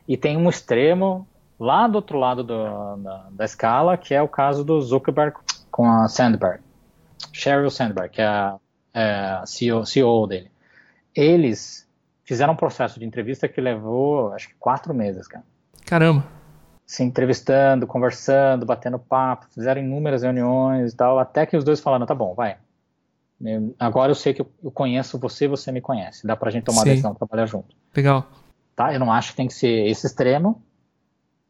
E 0.08 0.18
tem 0.18 0.38
um 0.38 0.50
extremo 0.50 1.28
lá 1.60 1.88
do 1.88 1.96
outro 1.96 2.20
lado 2.20 2.44
do, 2.44 2.96
da, 2.98 3.28
da, 3.32 3.46
escala, 3.46 3.98
que 3.98 4.14
é 4.14 4.22
o 4.22 4.28
caso 4.28 4.64
do 4.64 4.80
Zuckerberg 4.82 5.38
com 5.70 5.90
a 5.90 6.08
Sandberg. 6.08 6.62
Sheryl 7.32 7.70
Sandberg, 7.70 8.10
que 8.14 8.22
é 8.22 8.26
a, 8.26 8.58
é 8.94 9.14
a 9.42 9.46
CEO, 9.46 9.86
CEO 9.86 10.28
dele. 10.28 10.52
Eles 11.16 11.88
fizeram 12.24 12.54
um 12.54 12.56
processo 12.56 13.00
de 13.00 13.06
entrevista 13.06 13.48
que 13.48 13.60
levou, 13.60 14.34
acho 14.34 14.50
que 14.50 14.56
quatro 14.60 14.94
meses, 14.94 15.28
cara. 15.28 15.44
Caramba. 15.86 16.24
Se 16.86 17.04
entrevistando, 17.04 17.88
conversando, 17.88 18.66
batendo 18.66 19.00
papo, 19.00 19.48
fizeram 19.54 19.82
inúmeras 19.82 20.24
reuniões 20.24 20.94
e 20.94 20.96
tal, 20.96 21.20
até 21.20 21.46
que 21.46 21.56
os 21.56 21.64
dois 21.64 21.80
falaram, 21.80 22.06
tá 22.06 22.16
bom, 22.16 22.34
vai. 22.34 22.58
Agora 23.80 24.12
eu 24.12 24.16
sei 24.16 24.34
que 24.34 24.42
eu 24.42 24.72
conheço 24.72 25.18
você, 25.18 25.48
você 25.48 25.72
me 25.72 25.82
conhece. 25.82 26.28
Dá 26.28 26.36
pra 26.36 26.52
gente 26.52 26.66
tomar 26.66 26.84
Sim. 26.84 26.90
decisão, 26.90 27.16
trabalhar 27.16 27.46
junto. 27.48 27.76
Legal. 27.96 28.28
Tá? 28.76 28.94
Eu 28.94 29.00
não 29.00 29.12
acho 29.12 29.32
que 29.32 29.38
tem 29.38 29.48
que 29.48 29.54
ser 29.54 29.88
esse 29.88 30.06
extremo, 30.06 30.62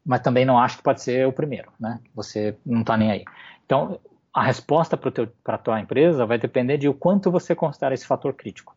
mas 0.06 0.22
também 0.22 0.46
não 0.46 0.58
acho 0.58 0.78
que 0.78 0.84
pode 0.84 1.02
ser 1.02 1.28
o 1.28 1.34
primeiro, 1.34 1.72
né? 1.80 2.00
Você 2.16 2.56
não 2.66 2.84
tá 2.84 2.96
nem 2.96 3.12
aí. 3.12 3.26
Então, 3.66 4.00
a 4.34 4.44
resposta 4.44 4.96
para 4.96 5.56
a 5.56 5.58
tua 5.58 5.80
empresa 5.82 6.26
vai 6.26 6.38
depender 6.38 6.78
de 6.78 6.88
o 6.88 6.94
quanto 6.94 7.30
você 7.30 7.54
considera 7.54 7.94
esse 7.94 8.06
fator 8.06 8.34
crítico. 8.34 8.76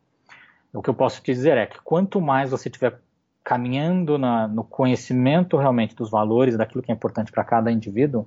O 0.74 0.82
que 0.82 0.90
eu 0.90 0.94
posso 0.94 1.22
te 1.22 1.32
dizer 1.32 1.56
é 1.56 1.66
que 1.66 1.78
quanto 1.82 2.20
mais 2.20 2.50
você 2.50 2.68
estiver 2.68 2.98
caminhando 3.44 4.18
na, 4.18 4.48
no 4.48 4.64
conhecimento 4.64 5.56
realmente 5.56 5.94
dos 5.94 6.10
valores, 6.10 6.56
daquilo 6.56 6.82
que 6.82 6.90
é 6.90 6.94
importante 6.94 7.30
para 7.30 7.44
cada 7.44 7.70
indivíduo, 7.70 8.26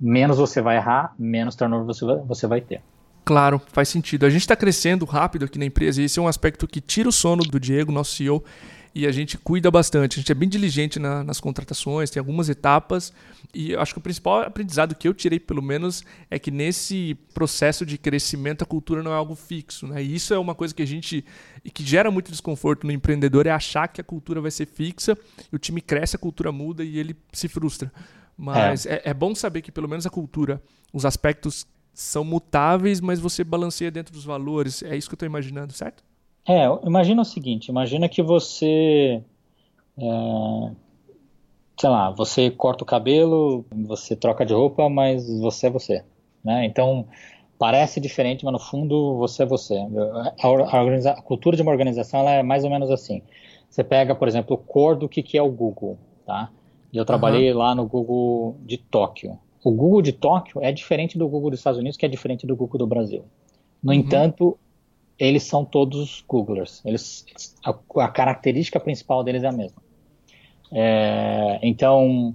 menos 0.00 0.38
você 0.38 0.60
vai 0.60 0.76
errar, 0.76 1.14
menos 1.18 1.54
turnover 1.54 1.86
você 1.86 2.04
você 2.26 2.46
vai 2.46 2.60
ter. 2.60 2.80
Claro, 3.24 3.60
faz 3.68 3.88
sentido. 3.88 4.26
A 4.26 4.30
gente 4.30 4.40
está 4.40 4.56
crescendo 4.56 5.04
rápido 5.04 5.44
aqui 5.44 5.58
na 5.58 5.64
empresa 5.64 6.00
e 6.00 6.06
esse 6.06 6.18
é 6.18 6.22
um 6.22 6.26
aspecto 6.26 6.66
que 6.66 6.80
tira 6.80 7.08
o 7.08 7.12
sono 7.12 7.42
do 7.42 7.60
Diego, 7.60 7.92
nosso 7.92 8.16
CEO, 8.16 8.42
e 8.94 9.06
a 9.06 9.12
gente 9.12 9.38
cuida 9.38 9.70
bastante. 9.70 10.18
A 10.18 10.20
gente 10.20 10.30
é 10.30 10.34
bem 10.34 10.48
diligente 10.48 10.98
na, 10.98 11.24
nas 11.24 11.40
contratações, 11.40 12.10
tem 12.10 12.20
algumas 12.20 12.48
etapas. 12.48 13.12
E 13.54 13.74
acho 13.74 13.94
que 13.94 13.98
o 13.98 14.02
principal 14.02 14.40
aprendizado 14.40 14.94
que 14.94 15.08
eu 15.08 15.14
tirei, 15.14 15.40
pelo 15.40 15.62
menos, 15.62 16.04
é 16.30 16.38
que 16.38 16.50
nesse 16.50 17.16
processo 17.32 17.86
de 17.86 17.96
crescimento 17.96 18.62
a 18.62 18.66
cultura 18.66 19.02
não 19.02 19.12
é 19.12 19.14
algo 19.14 19.34
fixo. 19.34 19.86
Né? 19.86 20.02
E 20.02 20.14
isso 20.14 20.34
é 20.34 20.38
uma 20.38 20.54
coisa 20.54 20.74
que 20.74 20.82
a 20.82 20.86
gente. 20.86 21.24
e 21.64 21.70
que 21.70 21.84
gera 21.84 22.10
muito 22.10 22.30
desconforto 22.30 22.86
no 22.86 22.92
empreendedor, 22.92 23.46
é 23.46 23.50
achar 23.50 23.88
que 23.88 24.00
a 24.00 24.04
cultura 24.04 24.40
vai 24.40 24.50
ser 24.50 24.66
fixa, 24.66 25.16
o 25.50 25.58
time 25.58 25.80
cresce, 25.80 26.16
a 26.16 26.18
cultura 26.18 26.52
muda 26.52 26.84
e 26.84 26.98
ele 26.98 27.16
se 27.32 27.48
frustra. 27.48 27.92
Mas 28.36 28.86
é. 28.86 28.94
É, 28.94 29.10
é 29.10 29.14
bom 29.14 29.34
saber 29.34 29.62
que 29.62 29.72
pelo 29.72 29.88
menos 29.88 30.06
a 30.06 30.10
cultura, 30.10 30.62
os 30.92 31.04
aspectos 31.04 31.66
são 31.94 32.24
mutáveis, 32.24 33.00
mas 33.00 33.20
você 33.20 33.44
balanceia 33.44 33.90
dentro 33.90 34.12
dos 34.12 34.24
valores. 34.24 34.82
É 34.82 34.96
isso 34.96 35.08
que 35.08 35.14
eu 35.14 35.16
estou 35.16 35.26
imaginando, 35.26 35.72
certo? 35.72 36.02
É, 36.46 36.64
imagina 36.84 37.22
o 37.22 37.24
seguinte, 37.24 37.68
imagina 37.68 38.08
que 38.08 38.22
você, 38.22 39.22
é, 39.96 40.70
sei 41.78 41.90
lá, 41.90 42.10
você 42.10 42.50
corta 42.50 42.82
o 42.82 42.86
cabelo, 42.86 43.64
você 43.70 44.16
troca 44.16 44.44
de 44.44 44.52
roupa, 44.52 44.88
mas 44.88 45.28
você 45.40 45.68
é 45.68 45.70
você, 45.70 46.04
né? 46.44 46.64
Então, 46.66 47.06
parece 47.58 48.00
diferente, 48.00 48.44
mas 48.44 48.52
no 48.52 48.58
fundo 48.58 49.16
você 49.18 49.44
é 49.44 49.46
você. 49.46 49.76
A, 50.42 50.48
a, 50.48 51.12
a 51.12 51.22
cultura 51.22 51.56
de 51.56 51.62
uma 51.62 51.70
organização 51.70 52.28
é 52.28 52.42
mais 52.42 52.64
ou 52.64 52.70
menos 52.70 52.90
assim. 52.90 53.22
Você 53.70 53.84
pega, 53.84 54.14
por 54.14 54.26
exemplo, 54.26 54.56
o 54.56 54.58
core 54.58 54.98
do 54.98 55.08
que, 55.08 55.22
que 55.22 55.38
é 55.38 55.42
o 55.42 55.50
Google, 55.50 55.96
tá? 56.26 56.50
E 56.92 56.96
eu 56.96 57.04
trabalhei 57.04 57.52
uhum. 57.52 57.58
lá 57.58 57.74
no 57.74 57.86
Google 57.86 58.56
de 58.66 58.76
Tóquio. 58.76 59.38
O 59.64 59.70
Google 59.70 60.02
de 60.02 60.12
Tóquio 60.12 60.60
é 60.60 60.72
diferente 60.72 61.16
do 61.16 61.26
Google 61.28 61.50
dos 61.50 61.60
Estados 61.60 61.78
Unidos, 61.78 61.96
que 61.96 62.04
é 62.04 62.08
diferente 62.08 62.46
do 62.46 62.56
Google 62.56 62.78
do 62.78 62.86
Brasil. 62.86 63.24
No 63.82 63.92
uhum. 63.92 63.98
entanto, 63.98 64.58
eles 65.22 65.44
são 65.44 65.64
todos 65.64 66.24
Googlers. 66.26 66.82
Eles, 66.84 67.24
a, 67.64 67.72
a, 68.02 68.08
característica 68.08 68.80
principal 68.80 69.22
deles 69.22 69.44
é 69.44 69.46
a 69.46 69.52
mesma. 69.52 69.80
É, 70.72 71.60
então, 71.62 72.34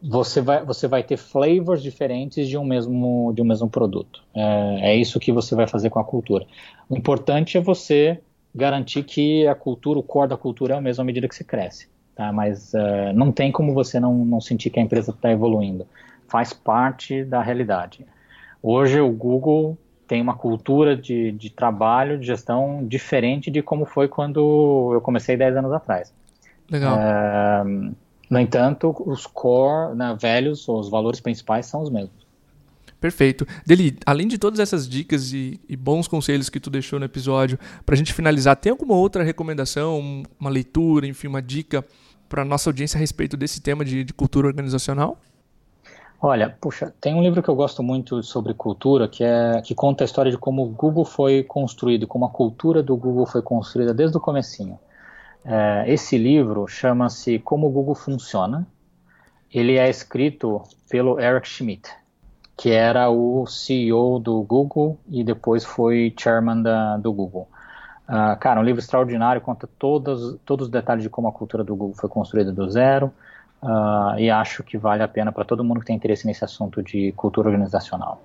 você 0.00 0.40
vai, 0.40 0.64
você 0.64 0.86
vai 0.86 1.02
ter 1.02 1.16
flavors 1.16 1.82
diferentes 1.82 2.48
de 2.48 2.56
um 2.56 2.62
mesmo, 2.62 3.32
de 3.34 3.42
um 3.42 3.44
mesmo 3.44 3.68
produto. 3.68 4.22
É, 4.32 4.92
é 4.92 4.96
isso 4.96 5.18
que 5.18 5.32
você 5.32 5.56
vai 5.56 5.66
fazer 5.66 5.90
com 5.90 5.98
a 5.98 6.04
cultura. 6.04 6.46
O 6.88 6.96
importante 6.96 7.58
é 7.58 7.60
você 7.60 8.20
garantir 8.54 9.02
que 9.02 9.44
a 9.48 9.56
cultura, 9.56 9.98
o 9.98 10.02
core 10.02 10.28
da 10.28 10.36
cultura 10.36 10.74
é 10.74 10.78
o 10.78 10.80
mesmo 10.80 11.02
à 11.02 11.04
medida 11.04 11.26
que 11.26 11.34
você 11.34 11.42
cresce. 11.42 11.88
Tá? 12.14 12.32
Mas 12.32 12.72
uh, 12.72 13.12
não 13.16 13.32
tem 13.32 13.50
como 13.50 13.74
você 13.74 13.98
não, 13.98 14.24
não 14.24 14.40
sentir 14.40 14.70
que 14.70 14.78
a 14.78 14.82
empresa 14.82 15.10
está 15.10 15.32
evoluindo. 15.32 15.88
Faz 16.28 16.52
parte 16.52 17.24
da 17.24 17.42
realidade. 17.42 18.06
Hoje 18.62 19.00
o 19.00 19.10
Google 19.10 19.76
tem 20.08 20.22
uma 20.22 20.34
cultura 20.34 20.96
de, 20.96 21.30
de 21.32 21.50
trabalho, 21.50 22.18
de 22.18 22.26
gestão 22.26 22.84
diferente 22.84 23.50
de 23.50 23.62
como 23.62 23.84
foi 23.84 24.08
quando 24.08 24.90
eu 24.94 25.00
comecei 25.02 25.36
10 25.36 25.58
anos 25.58 25.72
atrás. 25.72 26.12
Legal. 26.70 26.96
Uh, 26.96 27.94
no 28.30 28.40
entanto, 28.40 28.94
os 29.06 29.26
core, 29.26 29.94
né, 29.94 30.16
velhos, 30.20 30.66
os 30.66 30.88
valores 30.88 31.20
principais 31.20 31.66
são 31.66 31.82
os 31.82 31.90
mesmos. 31.90 32.26
Perfeito. 33.00 33.46
Deli, 33.64 33.96
além 34.04 34.26
de 34.26 34.38
todas 34.38 34.58
essas 34.58 34.88
dicas 34.88 35.32
e, 35.32 35.60
e, 35.68 35.76
bons 35.76 36.08
conselhos 36.08 36.48
que 36.48 36.58
tu 36.58 36.68
deixou 36.68 36.98
no 36.98 37.04
episódio, 37.04 37.58
para 37.86 37.94
a 37.94 37.98
gente 37.98 38.12
finalizar, 38.12 38.56
tem 38.56 38.70
alguma 38.70 38.94
outra 38.94 39.22
recomendação, 39.22 40.24
uma 40.38 40.50
leitura, 40.50 41.06
enfim, 41.06 41.28
uma 41.28 41.40
dica 41.40 41.84
para 42.28 42.44
nossa 42.44 42.68
audiência 42.68 42.98
a 42.98 43.00
respeito 43.00 43.36
desse 43.36 43.60
tema 43.60 43.84
de, 43.84 44.02
de, 44.02 44.12
cultura 44.12 44.48
organizacional? 44.48 45.18
Olha, 46.20 46.50
puxa, 46.60 46.92
tem 47.00 47.14
um 47.14 47.22
livro 47.22 47.42
que 47.42 47.48
eu 47.48 47.54
gosto 47.54 47.82
muito 47.82 48.22
sobre 48.22 48.52
cultura, 48.52 49.06
que 49.06 49.22
é 49.22 49.62
que 49.62 49.74
conta 49.74 50.02
a 50.02 50.06
história 50.06 50.32
de 50.32 50.38
como 50.38 50.64
o 50.64 50.68
Google 50.68 51.04
foi 51.04 51.44
construído, 51.44 52.06
como 52.06 52.24
a 52.24 52.30
cultura 52.30 52.82
do 52.82 52.96
Google 52.96 53.26
foi 53.26 53.40
construída 53.40 53.94
desde 53.94 54.16
o 54.16 54.20
comecinho. 54.20 54.78
É, 55.44 55.84
esse 55.86 56.18
livro 56.18 56.66
chama-se 56.66 57.38
Como 57.38 57.68
o 57.68 57.70
Google 57.70 57.94
Funciona. 57.94 58.66
Ele 59.52 59.78
é 59.78 59.88
escrito 59.88 60.62
pelo 60.90 61.20
Eric 61.20 61.48
Schmidt 61.48 61.88
que 62.58 62.72
era 62.72 63.08
o 63.08 63.46
CEO 63.46 64.18
do 64.18 64.42
Google 64.42 64.98
e 65.08 65.22
depois 65.22 65.64
foi 65.64 66.12
chairman 66.18 66.60
da, 66.60 66.96
do 66.96 67.12
Google. 67.12 67.48
Uh, 68.08 68.36
cara, 68.40 68.58
um 68.58 68.64
livro 68.64 68.80
extraordinário, 68.80 69.40
conta 69.40 69.68
todos, 69.78 70.36
todos 70.44 70.66
os 70.66 70.70
detalhes 70.70 71.04
de 71.04 71.08
como 71.08 71.28
a 71.28 71.32
cultura 71.32 71.62
do 71.62 71.76
Google 71.76 71.94
foi 71.94 72.08
construída 72.08 72.50
do 72.50 72.68
zero, 72.68 73.12
uh, 73.62 74.18
e 74.18 74.30
acho 74.30 74.62
que 74.62 74.76
vale 74.78 75.02
a 75.02 75.08
pena 75.08 75.32
para 75.32 75.44
todo 75.44 75.64
mundo 75.64 75.80
que 75.80 75.86
tem 75.86 75.96
interesse 75.96 76.26
nesse 76.26 76.44
assunto 76.44 76.82
de 76.82 77.12
cultura 77.12 77.48
organizacional. 77.48 78.22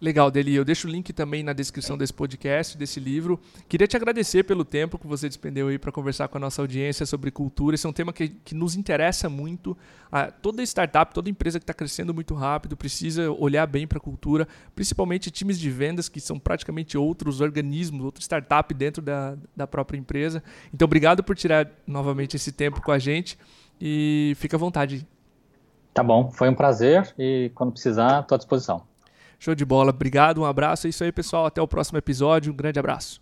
Legal, 0.00 0.30
Deli. 0.30 0.54
Eu 0.54 0.64
deixo 0.64 0.86
o 0.86 0.90
link 0.90 1.12
também 1.12 1.42
na 1.42 1.52
descrição 1.52 1.98
desse 1.98 2.14
podcast, 2.14 2.78
desse 2.78 3.00
livro. 3.00 3.38
Queria 3.68 3.86
te 3.86 3.96
agradecer 3.96 4.44
pelo 4.44 4.64
tempo 4.64 4.96
que 4.96 5.08
você 5.08 5.26
despendeu 5.26 5.66
aí 5.66 5.76
para 5.76 5.90
conversar 5.90 6.28
com 6.28 6.38
a 6.38 6.40
nossa 6.40 6.62
audiência 6.62 7.04
sobre 7.04 7.32
cultura. 7.32 7.74
Esse 7.74 7.84
é 7.84 7.90
um 7.90 7.92
tema 7.92 8.12
que, 8.12 8.28
que 8.28 8.54
nos 8.54 8.76
interessa 8.76 9.28
muito. 9.28 9.76
Ah, 10.10 10.30
toda 10.30 10.62
startup, 10.62 11.12
toda 11.12 11.28
empresa 11.28 11.58
que 11.58 11.64
está 11.64 11.74
crescendo 11.74 12.14
muito 12.14 12.32
rápido 12.34 12.76
precisa 12.76 13.28
olhar 13.32 13.66
bem 13.66 13.88
para 13.88 13.98
a 13.98 14.00
cultura, 14.00 14.46
principalmente 14.72 15.32
times 15.32 15.58
de 15.58 15.68
vendas 15.68 16.08
que 16.08 16.20
são 16.20 16.38
praticamente 16.38 16.96
outros 16.96 17.40
organismos, 17.40 18.04
outra 18.04 18.22
startup 18.22 18.72
dentro 18.72 19.02
da, 19.02 19.36
da 19.56 19.66
própria 19.66 19.98
empresa. 19.98 20.44
Então, 20.72 20.86
obrigado 20.86 21.24
por 21.24 21.34
tirar 21.34 21.68
novamente 21.84 22.36
esse 22.36 22.52
tempo 22.52 22.80
com 22.80 22.92
a 22.92 23.00
gente 23.00 23.36
e 23.80 24.34
fica 24.36 24.56
à 24.56 24.58
vontade. 24.58 25.06
Tá 25.94 26.02
bom, 26.02 26.30
foi 26.30 26.48
um 26.48 26.54
prazer 26.54 27.12
e 27.18 27.50
quando 27.54 27.72
precisar, 27.72 28.20
estou 28.20 28.36
à 28.36 28.38
disposição. 28.38 28.82
Show 29.38 29.54
de 29.54 29.64
bola. 29.64 29.90
Obrigado, 29.90 30.40
um 30.40 30.44
abraço. 30.44 30.86
É 30.86 30.90
isso 30.90 31.04
aí, 31.04 31.12
pessoal. 31.12 31.46
Até 31.46 31.62
o 31.62 31.68
próximo 31.68 31.98
episódio. 31.98 32.52
Um 32.52 32.56
grande 32.56 32.78
abraço. 32.78 33.20